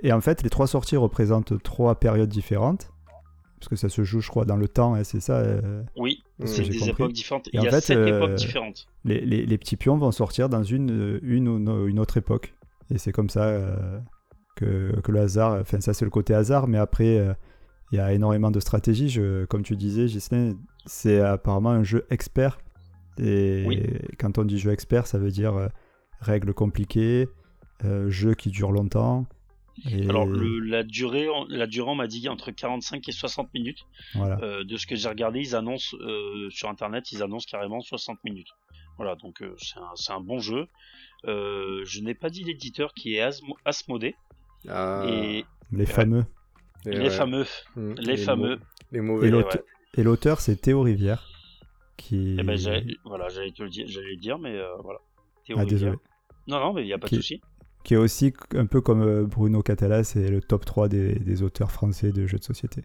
[0.04, 2.92] Et, en fait, les trois sorties représentent trois périodes différentes,
[3.60, 5.38] parce que ça se joue, je crois, dans le temps, hein, c'est ça.
[5.38, 6.22] euh, Oui.
[6.48, 6.92] C'est j'ai des compris.
[6.92, 7.48] époques différentes.
[7.50, 8.88] Et il y a fait, sept euh, époques différentes.
[9.06, 12.54] les, les- les petits pions vont sortir dans une, une ou no- une autre époque.
[12.94, 14.00] Et c'est comme ça euh,
[14.56, 17.34] que, que le hasard, enfin ça c'est le côté hasard, mais après euh,
[17.92, 19.10] il y a énormément de stratégies.
[19.10, 20.54] Je, comme tu disais, Gislain,
[20.86, 22.60] c'est apparemment un jeu expert.
[23.18, 23.84] Et Oui.
[24.18, 25.68] quand on dit jeu expert, ça veut dire euh,
[26.22, 27.28] règles compliquées,
[27.84, 29.26] euh, jeu qui dure longtemps.
[29.90, 33.54] Et Alors, le, la durée, on- la durée, on m'a dit entre 45 et 60
[33.54, 33.80] minutes.
[34.16, 34.40] voilà.
[34.44, 38.24] Euh, de ce que j'ai regardé, ils annoncent euh, sur internet, ils annoncent carrément 60
[38.24, 38.50] minutes.
[38.98, 39.56] Voilà, donc euh,
[39.96, 40.68] c'est un, bon jeu.
[41.26, 44.16] Euh, je n'ai pas dit l'éditeur qui est Asmo- Asmodée
[44.68, 46.26] Ah, et les fameux.
[46.86, 47.10] et les ouais.
[47.10, 47.46] fameux,
[47.76, 48.60] les fameux.
[48.92, 49.28] Les Et mauvais.
[49.28, 50.02] Et l'auteur- ouais.
[50.02, 51.28] et l'auteur, c'est Théo Rivière.
[51.98, 52.36] Qui...
[52.40, 55.00] Eh ben, j'allais- voilà, j'allais te le dire, j'allais le dire, mais euh, voilà.
[55.46, 55.80] Théo ah, Rivière.
[55.80, 55.98] désolé.
[56.48, 57.42] Non, non, mais il n'y a pas Qui- de souci.
[57.84, 61.44] Qui est aussi un peu comme euh, Bruno Catala, c'est le top 3 des, des
[61.44, 62.84] auteurs français de jeux de société.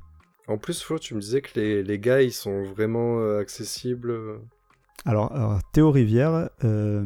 [0.48, 4.40] En plus, Flo, tu me disais que les, les gars, ils sont vraiment euh, accessibles.
[5.06, 7.04] Alors, alors, Théo Rivière, euh,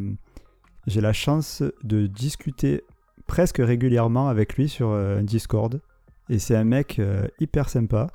[0.87, 2.83] j'ai la chance de discuter
[3.27, 5.81] presque régulièrement avec lui sur euh, un Discord.
[6.31, 8.09] Et c'est un mec euh, hyper sympa,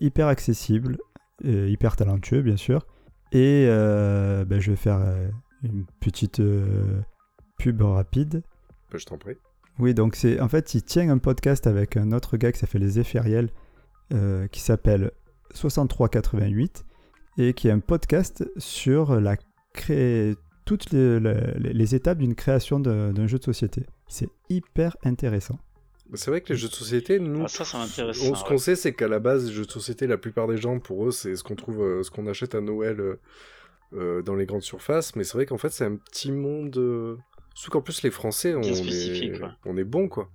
[0.00, 0.98] hyper accessible,
[1.44, 2.86] hyper talentueux, bien sûr.
[3.30, 5.00] Et ben, je vais faire
[5.62, 6.42] une petite
[7.56, 8.42] pub rapide.
[8.90, 9.34] Bah, je t'en prie.
[9.78, 12.82] Oui, donc c'est en fait, il tient un podcast avec un autre gars qui s'appelle
[12.82, 13.50] Les Ephériels,
[14.12, 15.10] euh, qui s'appelle
[15.54, 16.84] 6388,
[17.38, 19.36] et qui est un podcast sur la
[19.72, 20.34] cré...
[20.64, 23.86] toutes les, les- les étapes d'une création d'un jeu de société.
[24.08, 25.58] C'est hyper intéressant.
[26.08, 28.20] Bah, C'est vrai que les jeux de société, nous, Ah, ça, ça m'intéresse.
[28.22, 28.48] on- ce ouais.
[28.48, 31.06] qu'on sait, c'est qu'à la base, les jeux de société, la plupart des gens, pour
[31.06, 33.20] eux, c'est ce qu'on trouve, euh, ce qu'on achète à Noël euh,
[33.94, 35.14] euh, dans les grandes surfaces.
[35.16, 37.18] Mais c'est vrai qu'en fait, c'est un petit monde.
[37.54, 40.30] Surtout qu'en plus, les Français, on est, on bon, quoi.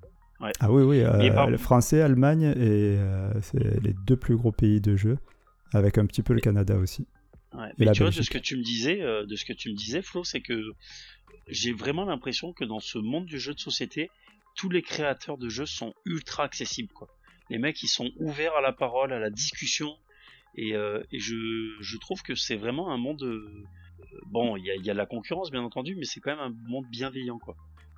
[0.59, 4.51] Ah oui, oui, euh, par- le français, Allemagne, et euh, c'est les deux plus gros
[4.51, 5.17] pays de jeu,
[5.73, 7.07] avec un petit peu le Canada aussi.
[7.53, 9.69] Ouais, mais tu vois, de ce que tu me disais, euh, de ce que tu
[9.69, 10.61] me disais, Flo, c'est que
[11.47, 14.11] j'ai vraiment l'impression que dans ce monde du jeu de société,
[14.55, 17.07] tous les créateurs de jeux sont ultra accessibles, quoi.
[17.49, 19.95] Les mecs, ils sont ouverts à la parole, à la discussion,
[20.55, 21.35] et, euh, et je,
[21.79, 23.23] je trouve que c'est vraiment un monde.
[24.27, 26.53] Bon, il y a, y a la concurrence, bien entendu, mais c'est quand même un
[26.69, 27.55] monde bienveillant, quoi.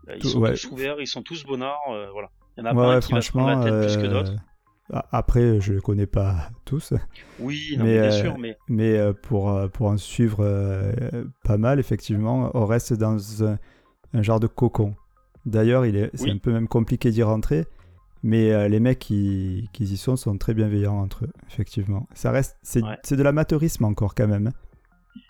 [0.09, 0.53] Euh, Ils Tout- sont ouais.
[0.53, 2.29] tous ouverts, ils sont tous bonnards, euh, voilà.
[2.57, 4.01] Il y en a Ouais, pas un qui va se prendre franchement, la tête plus
[4.01, 4.33] que euh, d'autres.
[5.11, 6.93] après, je ne connais pas tous,
[7.39, 10.91] Oui, non, mais, bien euh, sûr, mais mais pour, pour en suivre euh,
[11.43, 13.57] pas mal, effectivement, on reste dans un,
[14.13, 14.95] un genre de cocon.
[15.45, 17.65] D'ailleurs, il est, c'est un peu même compliqué d'y rentrer,
[18.23, 22.07] mais euh, les mecs qui, qui y sont sont très bienveillants entre eux, effectivement.
[22.13, 22.97] Ça reste, c'est, Ouais.
[23.03, 24.47] c'est de l'amateurisme encore quand même.
[24.47, 24.53] hein.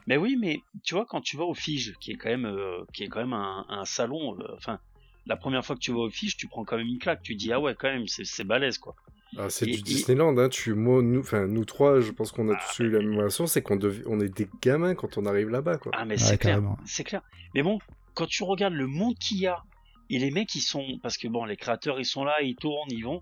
[0.08, 2.84] Mais oui, mais tu vois, quand tu vas au Fige, qui est quand même, euh,
[2.94, 4.80] qui est quand même un, un salon, euh, enfin,
[5.26, 7.22] la première fois que tu vas au Fige, tu prends quand même une claque.
[7.24, 8.96] Tu dis, ah ouais, quand même, c'est, c'est balèze, quoi.
[9.38, 10.50] Ah, c'est Et- du et- Disneyland, hein.
[10.50, 13.18] Tu, moi, nous, enfin, nous trois, je pense qu'on a Ah, tous eu la même
[13.18, 15.92] relation, c'est qu'on dev- on est des gamins quand on arrive là-bas, quoi.
[15.96, 17.22] Ah, mais Ouais, c'est clair, c'est clair.
[17.54, 17.80] Mais bon,
[18.14, 19.62] quand tu regardes le monde qu'il y a,
[20.10, 22.90] et les mecs, ils sont, parce que bon, les créateurs, ils sont là, ils tournent,
[22.92, 23.22] ils vont,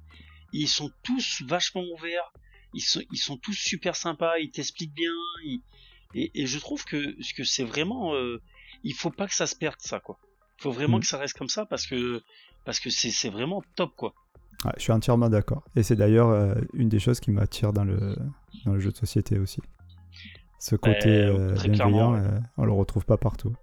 [0.52, 2.32] ils sont tous vachement ouverts,
[2.74, 5.12] ils sont, ils sont tous super sympas, ils t'expliquent bien,
[5.44, 5.62] ils-
[6.14, 8.42] et, et je trouve que, que c'est vraiment, euh,
[8.84, 10.18] il faut pas que ça se perde, ça, quoi.
[10.60, 11.02] Il faut vraiment Mm.
[11.02, 12.22] que ça reste comme ça, parce que,
[12.66, 14.14] parce que c'est, vraiment top, quoi.
[14.64, 15.64] Ouais, je suis entièrement d'accord.
[15.76, 18.16] Et c'est d'ailleurs euh, une des choses qui m'attire dans le,
[18.66, 19.62] dans le jeu de société aussi.
[20.60, 22.20] Ce côté Euh, euh, bienveillant, ouais.
[22.22, 23.54] euh, on le retrouve pas partout.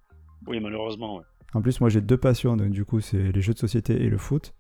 [0.47, 1.25] Oui, malheureusement, ouais.
[1.55, 4.09] En plus, moi j'ai deux passions, donc du coup, c'est les jeux de société et
[4.09, 4.55] le foot.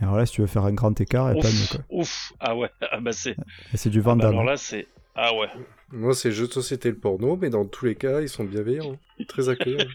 [0.00, 1.66] Et alors là, si tu veux faire un grand écart, il n'y a pas mieux
[1.70, 1.80] quoi.
[1.90, 3.36] ouf, ah ouais, ah bah c'est.
[3.74, 4.86] C'est du ah bah alors là, c'est.
[5.16, 5.48] Ah ouais.
[5.92, 8.44] Moi, c'est jeux de société et le porno, mais dans tous les cas, ils sont
[8.44, 8.98] bienveillants.
[9.28, 9.86] Très accueillants.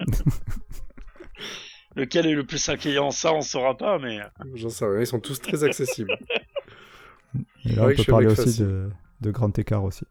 [1.94, 4.18] Lequel est le plus accueillant, ça on saura pas, mais.
[4.54, 6.16] J'en sais rien, ils sont tous très accessibles.
[7.66, 8.64] Et là, on peut parler aussi facile.
[8.66, 8.90] de,
[9.20, 10.04] de grand écart aussi.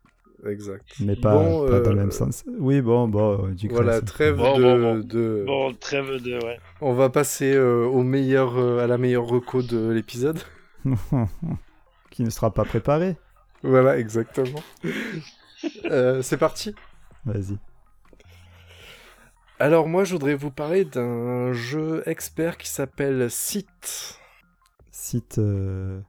[0.47, 0.85] Exact.
[0.99, 2.43] Mais pas, Bon, pas dans le euh, même sens.
[2.59, 3.75] Oui, bon, bon, du coup.
[3.75, 4.99] Voilà, trêve Bon, de, bon, bon.
[4.99, 6.43] de- Bon, trêve de.
[6.43, 6.59] Ouais.
[6.81, 10.39] On va passer euh, au meilleur, euh, à la meilleure reco de l'épisode.
[12.11, 13.15] Qui ne sera pas préparé.
[13.63, 14.63] Voilà, exactement.
[15.85, 16.73] Euh, c'est parti.
[17.25, 17.57] Vas-y.
[19.59, 24.19] Alors moi, je voudrais vous parler d'un jeu expert qui s'appelle Site.
[24.91, 25.37] Site.
[25.37, 25.99] euh,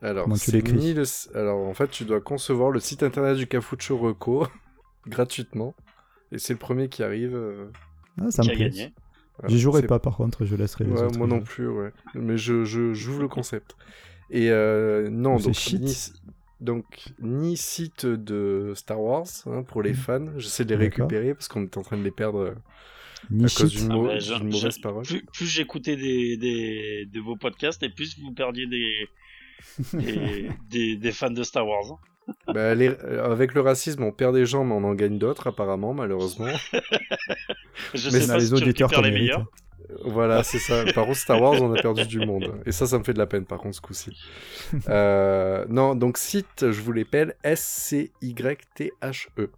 [0.00, 1.02] Alors, Comment tu l'écris le...
[1.36, 4.46] Alors, en fait, tu dois concevoir le site internet du Cafucho Reco
[5.08, 5.74] gratuitement.
[6.30, 7.34] Et c'est le premier qui arrive.
[7.34, 7.66] euh,
[8.20, 8.92] Ah, ça Qui me plaît.
[9.48, 11.18] J'y jouerai pas par contre, je laisserai les Ouais, autres.
[11.18, 11.92] moi non plus, ouais.
[12.14, 13.74] Mais je, je, j'ouvre le concept.
[14.28, 16.12] Et euh, non, C'est donc shit.
[16.60, 16.84] Donc
[17.20, 20.26] ni site de Star Wars hein, pour les fans.
[20.36, 20.90] J'essaie de les Mm.
[20.90, 22.54] Récupérer parce qu'on est en train de les perdre euh,
[23.30, 25.04] Ni à cause d'une, Ah bah, je- d'une mauvaise je- parole.
[25.04, 29.08] Plus, plus j'écoutais des, des, de vos podcasts, et plus vous perdiez des,
[29.94, 31.84] des, des, des fans de Star Wars.
[31.92, 31.98] hein.
[32.54, 35.48] Bah, les- euh, avec le racisme, on perd des gens, mais on en gagne d'autres
[35.48, 36.46] apparemment, malheureusement.
[37.94, 39.46] Je Mais sais pas les si auditeurs les meilleurs.
[40.04, 40.84] Voilà, c'est ça.
[40.94, 42.60] Par contre, Star Wars, on a perdu du monde.
[42.66, 44.16] Et ça, ça me fait de la peine, par contre, ce coup-ci.
[44.88, 49.50] Euh, non, donc site, je vous l'appelle S-C-Y-T-H-E.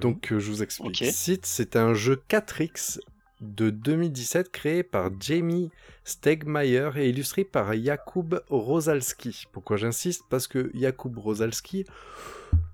[0.00, 1.02] Donc, euh, je vous explique.
[1.02, 1.08] Ok.
[1.12, 2.98] Site, c'est un jeu 4X
[3.40, 5.70] de 2017 créé par Jamie
[6.04, 9.44] Stegmaier et illustré par Jakub Rosalski.
[9.52, 10.24] Pourquoi j'insiste?
[10.28, 11.84] Parce que Jakub Rosalski,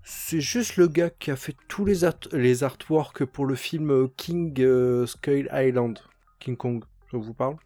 [0.03, 3.91] c'est juste le gars qui a fait tous les, art- les artworks pour le film
[3.91, 5.99] euh, King euh, Skull Island.
[6.47, 7.57] King Kong, ça vous parle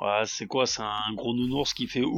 [0.00, 2.10] Ouais, c'est quoi C'est un gros nounours qui fait ouh,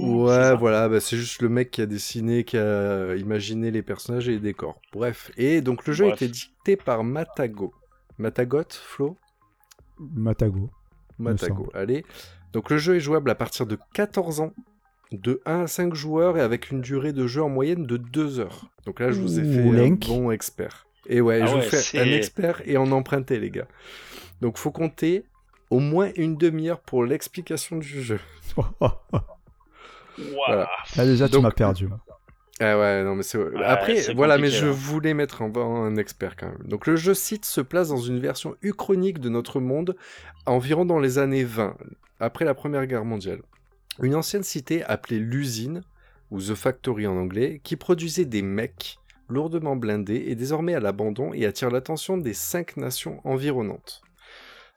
[0.00, 3.82] ouh, Ouais, voilà, bah, c'est juste le mec qui a dessiné, qui a imaginé les
[3.82, 4.80] personnages et les décors.
[4.92, 6.22] Bref, et donc le jeu a Bref.
[6.22, 7.72] été dicté par Matago.
[8.18, 9.16] Matagot, Flo?
[9.98, 10.70] Matago.
[11.18, 12.04] Matago, allez.
[12.52, 14.52] Donc le jeu est jouable à partir de 14 ans,
[15.12, 18.40] de 1 à 5 joueurs et avec une durée de jeu en moyenne de 2
[18.40, 18.70] heures.
[18.86, 20.86] Donc là, je vous ai fait un bon expert.
[21.06, 23.66] Et ouais, Ah je ouais, vous fais un expert et en emprunter, les gars.
[24.42, 25.24] Donc faut compter
[25.70, 28.18] au moins une demi-heure pour l'explication du jeu.
[30.34, 30.68] Voilà.
[30.96, 31.86] Là déjà, tu Donc- m'as perdu.
[31.86, 32.00] moi.
[32.60, 33.38] Ah ouais, non mais c'est...
[33.38, 36.62] Ouais, Après, voilà, mais je voulais mettre en avant un expert quand même.
[36.66, 39.96] Donc le jeu site se place dans une version uchronique de notre monde,
[40.46, 41.76] environ dans les années 20,
[42.20, 43.40] après la Première Guerre mondiale.
[44.00, 45.82] Une ancienne cité appelée l'usine,
[46.30, 51.32] ou The Factory en anglais, qui produisait des mecs lourdement blindés est désormais à l'abandon
[51.32, 54.02] et attire l'attention des cinq nations environnantes.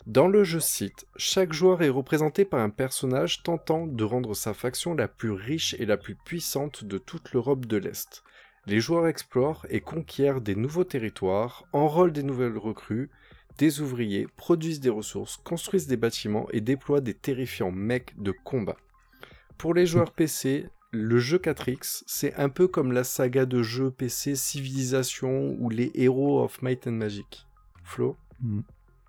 [0.05, 4.53] Dans le jeu site, chaque joueur est représenté par un personnage tentant de rendre sa
[4.53, 8.23] faction la plus riche et la plus puissante de toute l'Europe de l'Est.
[8.67, 13.09] Les joueurs explorent et conquièrent des nouveaux territoires, enrôlent des nouvelles recrues,
[13.57, 18.77] des ouvriers, produisent des ressources, construisent des bâtiments et déploient des terrifiants mecs de combat.
[19.57, 23.89] Pour les joueurs PC, le jeu 4X, c'est un peu comme la saga de jeux
[23.89, 27.47] PC Civilization ou les Heroes of Might and Magic.
[27.83, 28.17] Flo?
[28.39, 28.61] Hmm.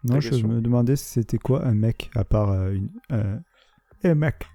[0.08, 0.48] Non, je question.
[0.48, 2.88] me demandais si c'était quoi un mec, à part euh, une.
[3.12, 3.36] Euh...
[4.04, 4.46] Eh mec,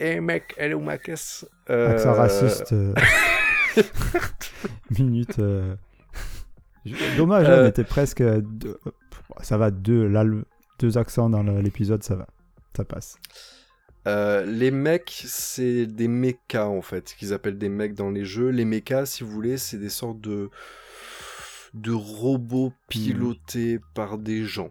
[0.00, 2.72] Eh mec, hello accent Euh, raciste.
[2.72, 2.94] euh,
[4.98, 5.38] Minute.
[5.38, 5.74] euh,
[7.16, 7.64] Dommage, Euh.
[7.64, 8.22] on était presque.
[8.22, 8.78] deux-
[9.40, 10.24] Ça va, deux, là,
[10.78, 12.26] deux accents dans l'épisode, ça va.
[12.76, 13.16] Ça passe.
[14.06, 18.50] Euh, les mecs, c'est des mechas en fait, qu'ils appellent des mecs dans les jeux.
[18.50, 20.50] Les mechas, si vous voulez, c'est des sortes de
[21.72, 24.70] de robots pilotés par des gens.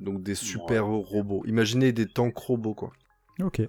[0.00, 1.42] Donc des super robots.
[1.46, 2.92] Imaginez des tanks robots quoi.
[3.40, 3.62] Ok.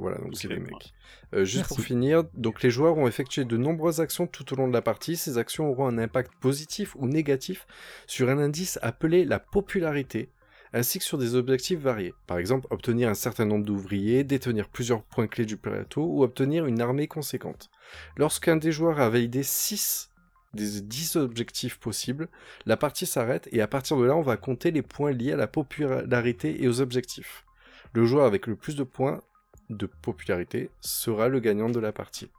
[0.00, 0.58] Voilà, donc c'est ouais.
[0.58, 0.94] mecs.
[1.34, 1.74] Euh, juste Merci.
[1.74, 4.80] pour finir, donc les joueurs ont effectué de nombreuses actions tout au long de la
[4.80, 5.16] partie.
[5.16, 7.66] Ces actions auront un impact positif ou négatif
[8.06, 10.30] sur un indice appelé la popularité,
[10.72, 12.14] ainsi que sur des objectifs variés.
[12.26, 16.64] Par exemple, obtenir un certain nombre d'ouvriers, détenir plusieurs points clés du plateau ou obtenir
[16.64, 17.70] une armée conséquente.
[18.16, 20.09] Lorsqu'un des joueurs a validé 6
[20.54, 22.28] des 10 objectifs possibles,
[22.66, 25.36] la partie s'arrête et à partir de là, on va compter les points liés à
[25.36, 27.44] la popularité et aux objectifs.
[27.92, 29.20] Le joueur avec le plus de points
[29.68, 32.30] de popularité sera le gagnant de la partie.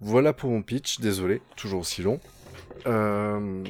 [0.00, 2.20] Voilà pour mon pitch, désolé, toujours aussi long.
[2.86, 3.64] Euh,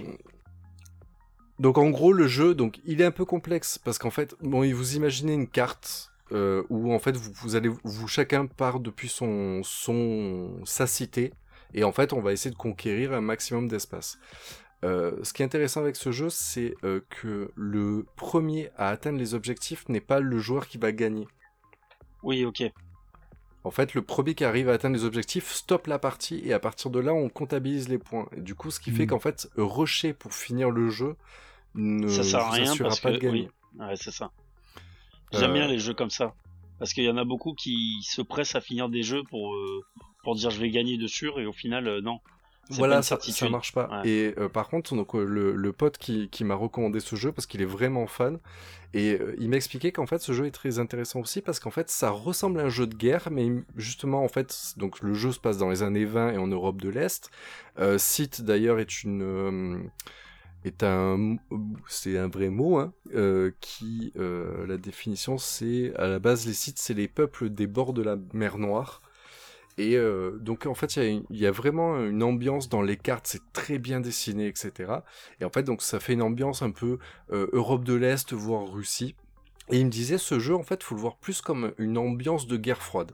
[1.59, 4.69] Donc en gros le jeu, donc il est un peu complexe parce qu'en fait, bon,
[4.73, 7.17] vous imaginez une carte euh, où en fait
[7.55, 11.33] allez, vous chacun part depuis son, son sa cité
[11.75, 14.19] et en fait on va essayer de conquérir un maximum d'espace.
[14.85, 19.19] Euh, ce qui est intéressant avec ce jeu, c'est euh, que le premier à atteindre
[19.19, 21.27] les objectifs n'est pas le joueur qui va gagner.
[22.23, 22.63] Oui, ok.
[23.65, 26.61] En fait, le premier qui arrive à atteindre les objectifs stoppe la partie et à
[26.61, 28.29] partir de là, on comptabilise les points.
[28.37, 29.09] Et du coup, ce qui fait Mm.
[29.09, 31.17] qu'en fait, rusher pour finir le jeu
[31.75, 33.51] ne ça sert à rien parce pas que de gagner.
[33.75, 34.31] oui, ouais, c'est ça.
[35.33, 36.35] J'aime Euh, bien les jeux comme ça
[36.79, 39.85] parce qu'il y en a beaucoup qui se pressent à finir des jeux pour euh,
[40.29, 42.21] pour dire je vais gagner de sûr et au final euh, non.
[42.69, 43.89] Voilà, ça, ça marche pas.
[43.89, 44.11] Ouais.
[44.11, 47.33] Et euh, par contre, donc euh, le, le pote qui, qui m'a recommandé ce jeu
[47.33, 48.39] parce qu'il est vraiment fan
[48.93, 51.71] et euh, il m'a expliqué qu'en fait ce jeu est très intéressant aussi parce qu'en
[51.71, 55.33] fait ça ressemble à un jeu de guerre, mais justement en fait donc le jeu
[55.33, 57.31] se passe dans les années 20 et en Europe de l'Est.
[57.97, 59.89] Sith d'ailleurs est une
[60.65, 61.37] est un
[61.87, 66.53] c'est un vrai mot hein, euh, qui euh, la définition c'est à la base les
[66.53, 69.03] Sith c'est les peuples des bords de la mer Noire.
[69.79, 73.53] Et euh, donc en fait, il y, a vraiment une ambiance dans les cartes, c'est
[73.53, 74.93] très bien dessiné, etc.
[75.41, 76.99] Et en fait, donc ça fait une ambiance un peu
[77.31, 79.15] euh, Europe de l'Est, voire Russie.
[79.71, 82.49] Et il me disait, ce jeu, en fait, faut le voir plus comme une ambiance
[82.49, 83.13] de guerre froide.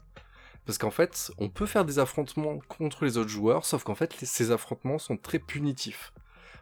[0.65, 4.15] Parce qu'en fait, on peut faire des affrontements contre les autres joueurs, sauf qu'en fait,
[4.23, 6.15] ces affrontements sont très punitifs.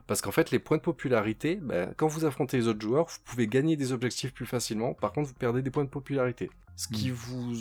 [0.06, 3.18] Parce qu'en fait, les points de popularité, ben, quand vous affrontez les autres joueurs, vous
[3.24, 4.94] pouvez gagner des objectifs plus facilement.
[4.94, 6.50] Par contre, vous perdez des points de popularité.
[6.76, 7.52] Ce qui vous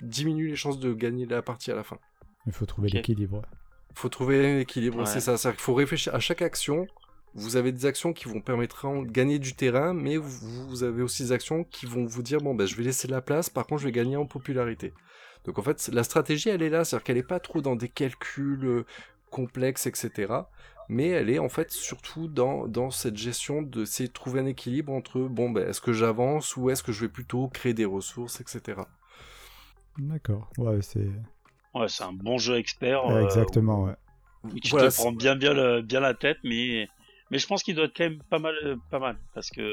[0.00, 1.98] diminue les chances de gagner la partie à la fin.
[2.46, 3.42] Il faut trouver l'équilibre.
[3.94, 5.06] faut trouver l'équilibre, Ouais.
[5.06, 5.36] c'est ça.
[5.36, 6.86] C'est-à-dire qu'il faut réfléchir à chaque action.
[7.34, 11.02] Vous avez des actions qui vous permettront de gagner du terrain, mais vous, vous avez
[11.02, 13.50] aussi des actions qui vont vous dire bon ben je vais laisser de la place,
[13.50, 14.92] par contre je vais gagner en popularité.
[15.44, 17.88] Donc en fait la stratégie elle est là, c'est-à-dire qu'elle est pas trop dans des
[17.88, 18.84] calculs
[19.30, 20.50] euh, complexes etc.
[20.88, 24.92] Mais elle est en fait surtout dans, dans cette gestion de de trouver un équilibre
[24.92, 28.40] entre bon ben est-ce que j'avance ou est-ce que je vais plutôt créer des ressources
[28.40, 28.88] etc.
[29.98, 30.50] D'accord.
[30.58, 31.10] Ouais, c'est
[31.74, 33.04] Ouais, c'est un bon jeu expert.
[33.04, 33.84] Ouais, euh, exactement.
[33.84, 33.94] Ouais.
[34.44, 36.88] où tu Voilà, te prends bien bien le- bien la tête, mais
[37.30, 39.72] mais je pense qu'il doit être quand même pas mal euh, pas mal parce que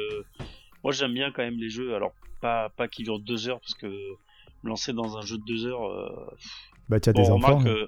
[0.83, 1.95] moi j'aime bien quand même les jeux.
[1.95, 3.87] Alors pas pas qui durent deux heures parce que
[4.63, 5.85] me lancer dans un jeu de deux heures.
[5.85, 6.35] euh,
[6.89, 7.61] Bah, tu as bon, des enfants.
[7.61, 7.87] remarque, euh,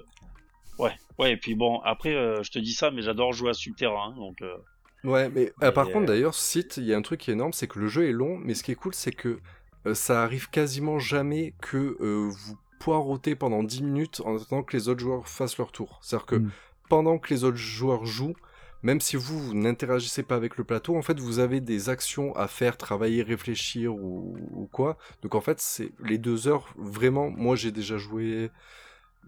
[0.80, 3.54] ouais ouais et puis bon après euh, je te dis ça mais j'adore jouer à
[3.54, 4.56] Subterrain donc euh,
[5.04, 7.34] Ouais, mais ah, par contre, euh, d'ailleurs, site, il y a un truc qui est
[7.34, 9.40] énorme, c'est que le jeu est long, mais ce qui est cool, c'est que
[9.86, 14.76] euh, ça arrive quasiment jamais que euh, vous poirotez pendant 10 minutes en attendant que
[14.76, 16.00] les autres joueurs fassent leur tour.
[16.02, 16.50] C'est-à-dire que Mm.
[16.90, 18.36] pendant que les autres joueurs jouent,
[18.82, 22.34] même si vous, vous n'interagissez pas avec le plateau, en fait, vous avez des actions
[22.36, 24.98] à faire, travailler, réfléchir ou, ou quoi.
[25.22, 28.50] Donc en fait, c'est les deux heures, vraiment, moi j'ai déjà joué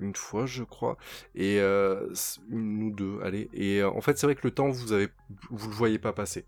[0.02, 0.96] une fois, je crois,
[1.34, 2.08] et euh,
[2.50, 3.48] une ou deux, allez.
[3.54, 5.08] Et euh, en fait, c'est vrai que le temps, vous avez,
[5.50, 6.44] vous le voyez pas passer.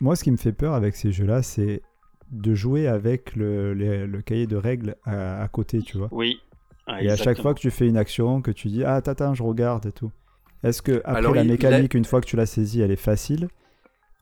[0.00, 1.82] Moi, ce qui me fait peur avec ces jeux-là, c'est
[2.30, 6.08] de jouer avec le, cahier de règles à, à côté, tu vois.
[6.12, 6.40] oui.
[6.86, 9.12] Ah, Et à chaque fois que tu fais une action, que tu dis Ah, attends,
[9.12, 10.10] attends, je regarde et tout.
[10.64, 12.80] Est-ce que après Alors, la il- il a- mécanique, une fois que tu l'as saisie,
[12.80, 13.48] elle est facile?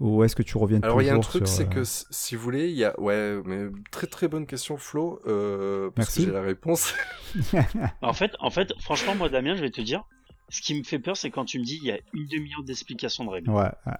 [0.00, 1.80] Ou est-ce que tu reviens Alors il y a un truc, sur, c'est euh, que
[1.80, 5.90] s- si vous voulez, il y a ouais, mais très très bonne question Flo, euh,
[5.94, 6.20] parce Merci.
[6.20, 6.94] que j'ai la réponse.
[8.02, 10.02] En fait, en fait, franchement, moi, Damien, je vais te dire,
[10.48, 12.64] ce qui me fait peur, c'est quand tu me dis il y a une demi-heure
[12.64, 13.50] d'explication de règles.
[13.50, 13.92] Ouais, ouais.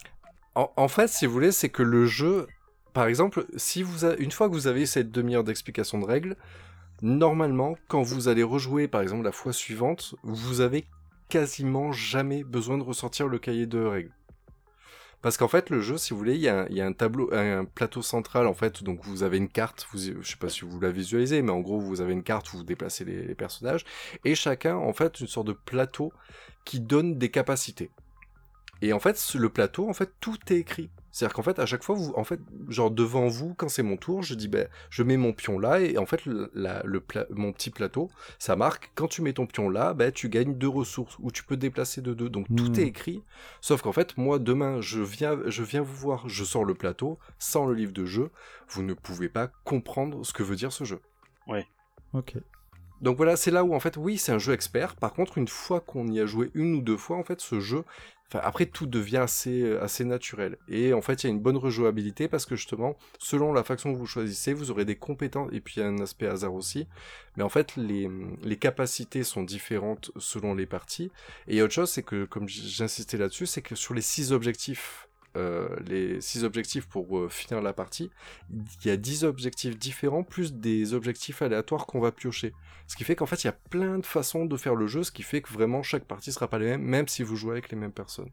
[0.54, 2.46] En, en fait, si vous voulez, c'est que le jeu,
[2.92, 6.36] par exemple, si vous a- une fois que vous avez cette demi-heure d'explication de règles,
[7.02, 10.86] normalement, quand vous allez rejouer, par exemple, la fois suivante, vous avez
[11.28, 14.10] quasiment jamais besoin de ressortir le cahier de règles.
[15.22, 18.00] Parce qu'en fait, le jeu, si vous voulez, il y, a un- tableau, un plateau
[18.00, 20.90] central, en fait, donc vous avez une carte, vous, je sais pas si vous la
[20.90, 23.84] visualisez, mais en gros, vous avez une carte où vous déplacez les personnages,
[24.24, 26.12] et chacun, en fait, une sorte de plateau
[26.64, 27.90] qui donne des capacités.
[28.82, 30.90] Et en fait, le plateau, en fait, tout est écrit.
[31.12, 33.96] C'est-à-dire qu'en fait, à chaque fois, vous, en fait, genre devant vous, quand c'est mon
[33.96, 37.00] tour, je dis, ben, je mets mon pion là, et en fait, le, la- le
[37.00, 40.54] pla- mon petit plateau, ça marque, quand tu mets ton pion là, ben, tu gagnes
[40.54, 42.28] deux ressources, ou tu peux te déplacer de deux.
[42.30, 42.80] Donc, tout Hmm.
[42.80, 43.24] est écrit.
[43.60, 47.18] Sauf qu'en fait, moi, demain, je viens, je viens vous voir, je sors le plateau,
[47.40, 48.30] sans le livre de jeu,
[48.68, 51.00] vous ne pouvez pas comprendre ce que veut dire ce jeu.
[52.12, 52.34] Ok.
[53.00, 54.94] Donc voilà, c'est là où en fait, oui, c'est un jeu expert.
[54.96, 57.58] Par contre, une fois qu'on y a joué une ou deux fois, en fait, ce
[57.60, 57.84] jeu,
[58.30, 60.56] enfin, après tout devient assez, euh, assez naturel.
[60.68, 63.92] Et en fait, il y a une bonne rejouabilité parce que justement, selon la faction
[63.92, 66.54] que vous choisissez, vous aurez des compétences et puis il y a un aspect hasard
[66.54, 66.86] aussi.
[67.36, 68.08] Mais en fait, les,
[68.42, 71.10] les capacités sont différentes selon les parties.
[71.48, 74.02] Et il y a autre chose, c'est que, comme j'insistais là-dessus, c'est que sur les
[74.02, 78.10] six objectifs, les six objectifs pour euh, finir la partie,
[78.50, 82.52] il y a 10 objectifs différents plus des objectifs aléatoires qu'on va piocher.
[82.88, 85.02] Ce qui fait qu'en fait, il y a plein de façons de faire le jeu,
[85.04, 87.52] ce qui fait que vraiment chaque partie sera pas les mêmes, même si vous jouez
[87.52, 88.30] avec les mêmes personnes.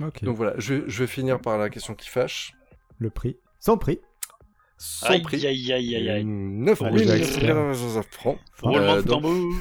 [0.00, 0.22] Ok.
[0.24, 2.52] Donc voilà, je, vais- je vais finir par la question qui fâche.
[2.98, 3.36] Le prix.
[3.60, 4.00] Sans prix.
[5.02, 5.46] Aïe, prix.
[5.46, 6.24] aïe, aïe, aïe, aïe.
[6.24, 8.02] 9 Allez, Maxime.
[8.10, 8.38] francs.
[8.60, 9.54] Roulement Euh, de donc tambour.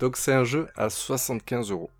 [0.00, 1.90] donc c'est un jeu à 75 euros.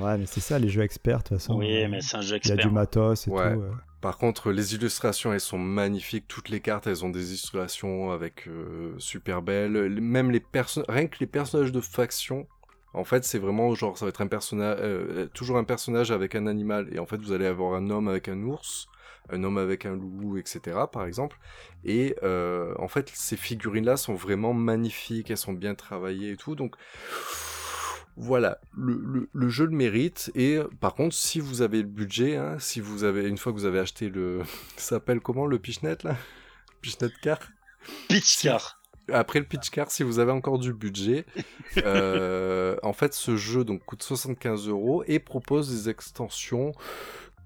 [0.00, 1.58] Ouais, mais c'est ça les jeux experts de toute façon.
[1.58, 2.68] Oui, Euh, mais c'est un jeu Il y a expert.
[2.68, 3.54] du matos et Ouais.
[3.54, 3.60] tout.
[3.62, 3.72] euh.
[4.00, 6.26] Par contre, les illustrations, elles sont magnifiques.
[6.28, 10.00] Toutes les cartes, elles ont des illustrations avec euh, super belles.
[10.00, 12.46] Même les personnages, rien que les personnages de faction.
[12.94, 14.78] En fait, c'est vraiment genre, ça va être un personnage,
[15.34, 16.88] toujours un personnage avec un animal.
[16.92, 18.86] Et en fait, vous allez avoir un homme avec un ours,
[19.30, 20.88] un homme avec un loup, etc.
[20.90, 21.36] Par exemple.
[21.84, 25.30] Et euh, en fait, ces figurines-là sont vraiment magnifiques.
[25.30, 26.54] Elles sont bien travaillées et tout.
[26.54, 26.76] Donc
[28.18, 30.30] voilà, le, le, le jeu le mérite.
[30.34, 33.52] Et euh, par contre, si vous avez le budget, hein, si vous avez une fois
[33.52, 34.42] que vous avez acheté le,
[34.76, 36.16] ça s'appelle comment le Pichnet là,
[36.82, 37.38] Pichnet car?
[38.08, 38.82] Pitch car.
[39.10, 41.24] Après le pitch car, si vous avez encore du budget,
[41.78, 46.72] euh, en fait, ce jeu donc coûte 75 euros et propose des extensions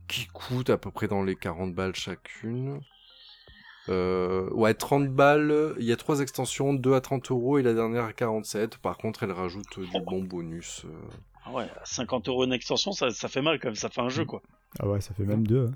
[0.09, 2.81] qui coûtent à peu près dans les 40 balles chacune.
[3.89, 5.75] Euh, ouais, 30 balles.
[5.79, 8.79] Il y a trois extensions, 2 à 30 euros et la dernière à 47.
[8.79, 10.83] Par contre, elle rajoute euh, du bon bonus.
[10.85, 10.89] euh.
[11.45, 14.09] Ah ouais, 50 euros une extension, ça, ça fait mal quand même, ça fait un
[14.09, 14.43] jeu quoi.
[14.79, 15.67] Ah ouais, ça fait même deux.
[15.67, 15.75] hein.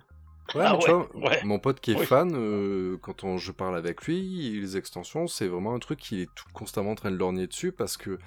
[0.54, 1.40] Ouais, Ah mais tu ouais, vois, ouais.
[1.42, 2.06] mon pote qui est Oui.
[2.06, 6.20] fan, euh, quand on, je parle avec lui, les extensions, c'est vraiment un truc qu'il
[6.20, 8.20] est tout constamment en train de lorgner dessus parce que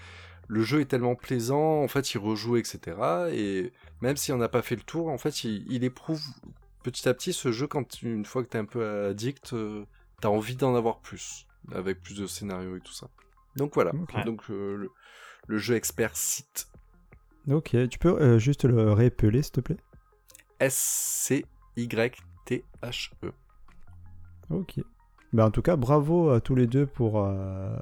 [0.50, 2.98] le jeu est tellement plaisant, en fait, il rejoue, etc.
[3.32, 3.72] Et
[4.02, 6.22] même si on n'a pas fait le tour, en fait, il, il éprouve
[6.92, 9.86] petit à petit ce jeu quand une fois que t'es un peu addict, euh,
[10.22, 13.10] t'as envie d'en avoir plus, avec plus de scénarios et tout ça.
[13.56, 13.92] Donc voilà.
[14.26, 14.92] Donc euh, le,
[15.48, 16.68] le jeu expert site
[17.50, 19.78] Ok, tu peux euh, juste le réépeler s'il te plaît?
[20.60, 21.44] S-C-Y-T-H-E.
[24.50, 24.80] Ok.
[25.32, 27.76] Bah, en tout cas, bravo à tous les deux pour euh,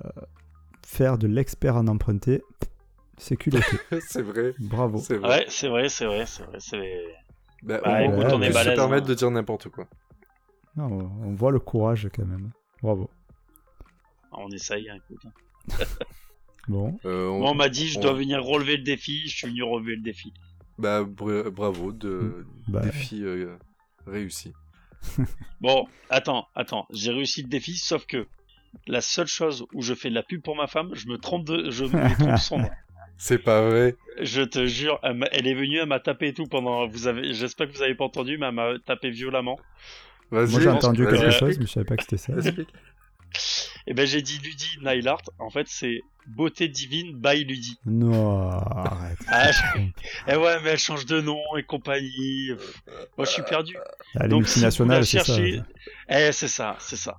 [0.86, 2.44] faire de l'expert en emprunté.
[3.18, 3.78] C'est culotté.
[4.08, 4.54] c'est vrai.
[4.60, 5.00] bravo.
[5.00, 5.40] C'est vrai.
[5.40, 7.02] Ouais, c'est vrai, c'est vrai, c'est vrai.
[7.64, 9.10] Bah, Bah, on, écoute, on on est peut se permettre hein.
[9.10, 9.88] de dire n'importe quoi.
[10.76, 10.86] Non,
[11.24, 12.52] on voit le courage quand même.
[12.84, 13.10] Bravo.
[14.32, 15.26] On essaye, hein, écoute.
[16.68, 19.36] Bon, Euh, on- Moi, on m'a dit, je on- dois venir relever le défi, je
[19.38, 20.34] suis venu relever le défi.
[20.78, 23.56] bah, bra- bravo de Bah, défi euh,
[24.06, 24.54] réussi.
[25.62, 28.28] Bon, attends, attends, j'ai réussi le défi, sauf que
[28.86, 31.46] la seule chose où je fais de la pub pour ma femme, je me trompe
[31.46, 32.70] de, je me trompe son nom.
[33.18, 33.96] C'est pas vrai.
[34.22, 37.68] Je te jure, elle, est venue, elle m'a tapé et tout pendant, vous avez, j'espère
[37.68, 39.60] que vous avez pas entendu, mais elle m'a tapé violemment.
[40.32, 40.52] Vas-y.
[40.52, 42.34] moi j'ai entendu quelque chose, mais je savais pas que c'était ça.
[42.34, 42.70] explique.
[43.88, 47.80] Et ben, j'ai dit Ludie Nailart, en fait, c'est beauté divine by Ludie.
[47.86, 49.18] Non, arrête.
[49.30, 52.50] Ah, je- Et ouais, mais elle change de nom et compagnie.
[53.18, 53.78] Moi, je suis perdu.
[54.20, 55.24] Ah, Donc, si vous la Multinationale, c'est ça.
[55.26, 55.62] cherchez,
[56.10, 57.18] eh, c'est ça, c'est ça.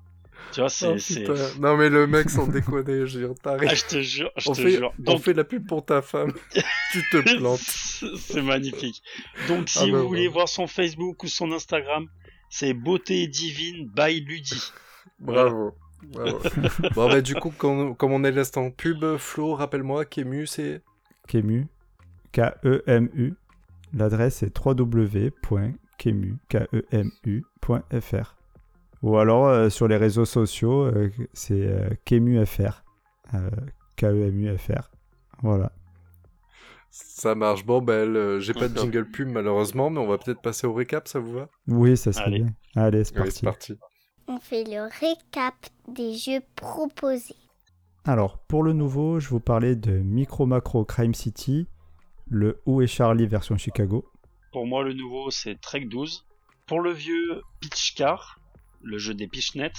[0.53, 1.34] Tu vois, c'est, Oh.
[1.61, 3.68] Non mais le mec sans déconner, je t'arrives.
[3.70, 4.93] ah, je te jure, je on, te fait, jure.
[4.99, 6.32] on Donc, fait de la pub pour ta femme.
[6.93, 7.59] tu te plantes.
[7.61, 9.03] c'est magnifique.
[9.49, 12.07] Donc, si Ah bah, vous voulez voir son Facebook ou son Instagram,
[12.51, 14.72] c'est beauté divine by Ludie.
[15.18, 15.74] Bravo.
[16.03, 16.39] Bravo.
[16.95, 20.80] bon bah du coup, comme, comme on est l'instant pub, Flo, rappelle-moi, Kému, c'est...
[21.26, 21.66] Kemu,
[22.32, 23.34] K-E-M-U.
[23.93, 25.78] L'adresse est www.kemu.fr.
[29.03, 32.82] Ou alors euh, sur les réseaux sociaux, euh, c'est euh, KemuFR.
[33.34, 33.51] Euh,
[33.96, 34.90] K-E-M-U-F-R.
[35.42, 35.72] Voilà.
[36.90, 37.64] Ça marche.
[37.64, 40.72] Bon, bah, elle, j'ai pas de jingle pub malheureusement, mais on va peut-être passer au
[40.72, 41.49] récap, ça vous va?
[41.66, 42.38] Oui, ça serait Allez.
[42.40, 42.55] bien.
[42.76, 43.38] Allez, c'est Allez, parti.
[43.38, 43.78] c'est parti.
[44.28, 45.55] On fait le récap
[45.88, 47.34] des jeux proposés.
[48.05, 51.66] Alors, pour le nouveau, je vous parlais de Micro Macro Crime City,
[52.28, 54.05] le Où est Charlie version Chicago.
[54.53, 56.24] Pour moi, le nouveau, c'est Trek 12.
[56.66, 58.38] Pour le vieux, Pitch Car,
[58.82, 59.72] le jeu des Pitchnet.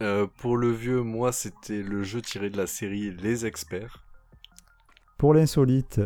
[0.00, 4.04] Euh, pour le vieux, moi, c'était le jeu tiré de la série Les Experts.
[5.16, 6.00] Pour l'insolite,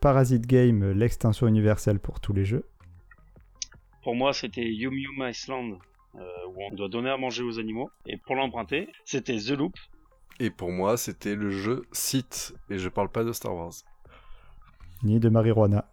[0.00, 2.66] Parasite Game, l'extension universelle pour tous les jeux.
[4.02, 5.78] Pour moi, c'était Yum Yum Iceland,
[6.14, 7.90] euh, où on doit donner à manger aux animaux.
[8.06, 9.74] Et pour l'emprunter, c'était The Loop.
[10.38, 12.54] Et pour moi, c'était le jeu Sith.
[12.68, 13.72] Et je parle pas de Star Wars.
[15.02, 15.86] Ni de marijuana.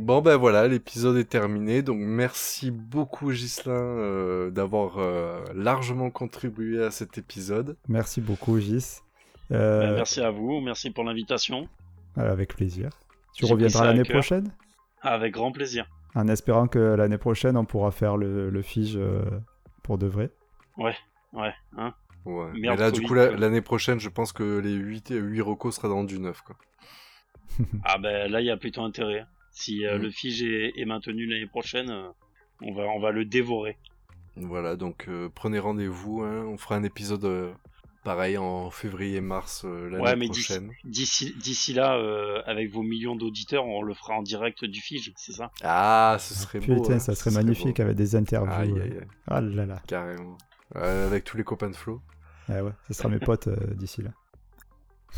[0.00, 1.82] Bon ben voilà, l'épisode est terminé.
[1.82, 7.76] Donc merci beaucoup Gislin euh, d'avoir euh, largement contribué à cet épisode.
[7.86, 9.00] Merci beaucoup, Gis.
[9.52, 11.68] Euh, Ben, merci à vous, merci pour l'invitation.
[12.16, 12.88] Avec plaisir.
[13.34, 14.50] Tu reviendras l'année prochaine?
[15.02, 15.86] Avec grand plaisir.
[16.14, 19.22] En espérant que l'année prochaine, on pourra faire le, le fige euh,
[19.82, 20.30] pour de vrai.
[20.78, 20.94] Ouais,
[21.76, 21.92] hein.
[22.24, 22.50] Ouais.
[22.54, 25.88] Merde Mais là, du coup, l'année prochaine, je pense que les 8, 8 recos sera
[25.88, 26.40] dans du neuf.
[26.40, 26.56] Quoi.
[27.84, 29.26] Ah ben là, il y a plutôt intérêt.
[29.50, 30.02] Si euh, Mm.
[30.02, 32.08] le Fige est, est maintenu l'année prochaine, euh,
[32.62, 33.76] on, va, on va le dévorer.
[34.36, 36.22] Voilà, donc euh, prenez rendez-vous.
[36.22, 36.44] hein.
[36.46, 37.52] On fera un épisode euh,
[38.04, 40.70] pareil en février-mars euh, l'année Ouais, mais d'ici prochaine.
[40.84, 45.32] d'ici- là, euh, avec vos millions d'auditeurs, on le fera en direct du Fige, c'est
[45.32, 45.50] ça?
[45.62, 46.76] Ah, ce serait beau.
[46.80, 47.82] Putain, hein, ça serait magnifique beau.
[47.82, 48.52] avec des interviews.
[48.52, 49.82] Aïe, aïe, aïe, Ah là là.
[49.86, 50.38] carrément.
[50.76, 52.00] Euh, avec tous les copains de Flo.
[52.48, 54.10] Ah ouais, ce sera mes potes euh, d'ici là.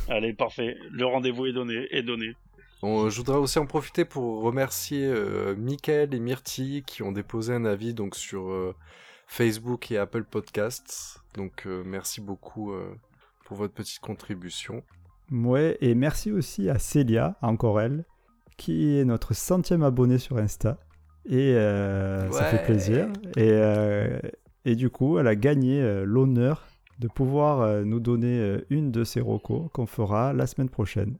[0.08, 0.76] Allez, parfait.
[0.90, 1.86] Le rendez-vous est donné.
[1.90, 2.34] Est donné.
[2.82, 7.54] On, je voudrais aussi en profiter pour remercier euh, Mickaël et Myrtille qui ont déposé
[7.54, 8.74] un avis donc sur euh,
[9.28, 11.22] Facebook et Apple Podcasts.
[11.34, 12.92] Donc euh, merci beaucoup euh,
[13.44, 14.82] pour votre petite contribution.
[15.30, 18.04] Ouais, et merci aussi à Célia, encore elle,
[18.56, 20.78] qui est notre centième abonnée sur Insta.
[21.24, 23.08] Et ça fait plaisir.
[23.36, 23.52] Et,
[24.64, 26.66] et du coup, elle a gagné l'honneur
[26.98, 31.16] de pouvoir nous donner une de ses recos qu'on fera la semaine prochaine,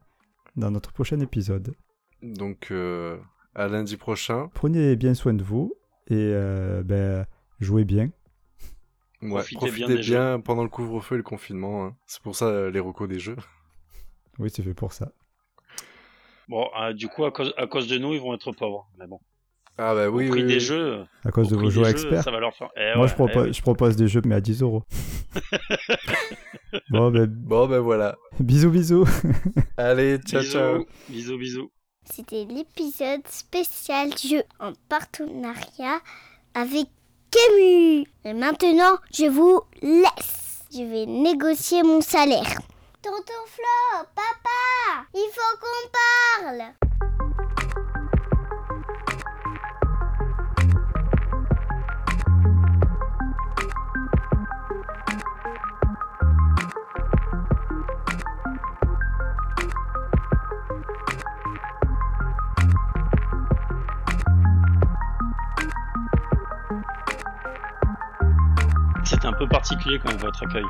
[0.56, 1.74] dans notre prochain épisode.
[2.22, 3.18] Donc euh,
[3.54, 4.48] à lundi prochain.
[4.54, 5.74] Prenez bien soin de vous
[6.08, 7.26] et euh, ben,
[7.60, 8.10] jouez bien.
[9.22, 11.84] Ouais, Profitez profitez, bien pendant le couvre-feu et le confinement.
[11.86, 11.96] hein.
[12.06, 13.36] C'est pour ça euh, les recos des jeux.
[14.38, 15.12] Oui, c'est fait pour ça.
[16.48, 18.90] Bon, euh, du coup, à cause, à cause de nous, ils vont être pauvres.
[18.98, 19.20] Mais bon,
[19.78, 20.60] Ah bah oui, au prix oui, des oui.
[20.60, 22.22] jeux, À cause au de vos joueurs jeux, experts.
[22.24, 22.68] ça va leur faire.
[22.76, 23.52] Eh Moi, ouais, je, propose, eh oui.
[23.54, 24.82] je propose des jeux, mais à 10 euros.
[26.90, 28.16] bon, ben, Bon ben voilà.
[28.40, 29.06] bisous, bisous.
[29.76, 30.86] Allez, ciao bisous, ciao.
[31.08, 31.70] bisous, bisous.
[32.04, 36.00] C'était l'épisode spécial jeu en partenariat
[36.54, 36.86] avec
[37.30, 38.04] Camus.
[38.24, 40.60] Et maintenant, je vous laisse.
[40.72, 42.58] Je vais négocier mon salaire.
[43.02, 45.90] Tonton Flo, papa, il faut qu'on
[46.42, 46.62] parle.
[69.22, 70.64] C'était un peu particulier quand votre accueil.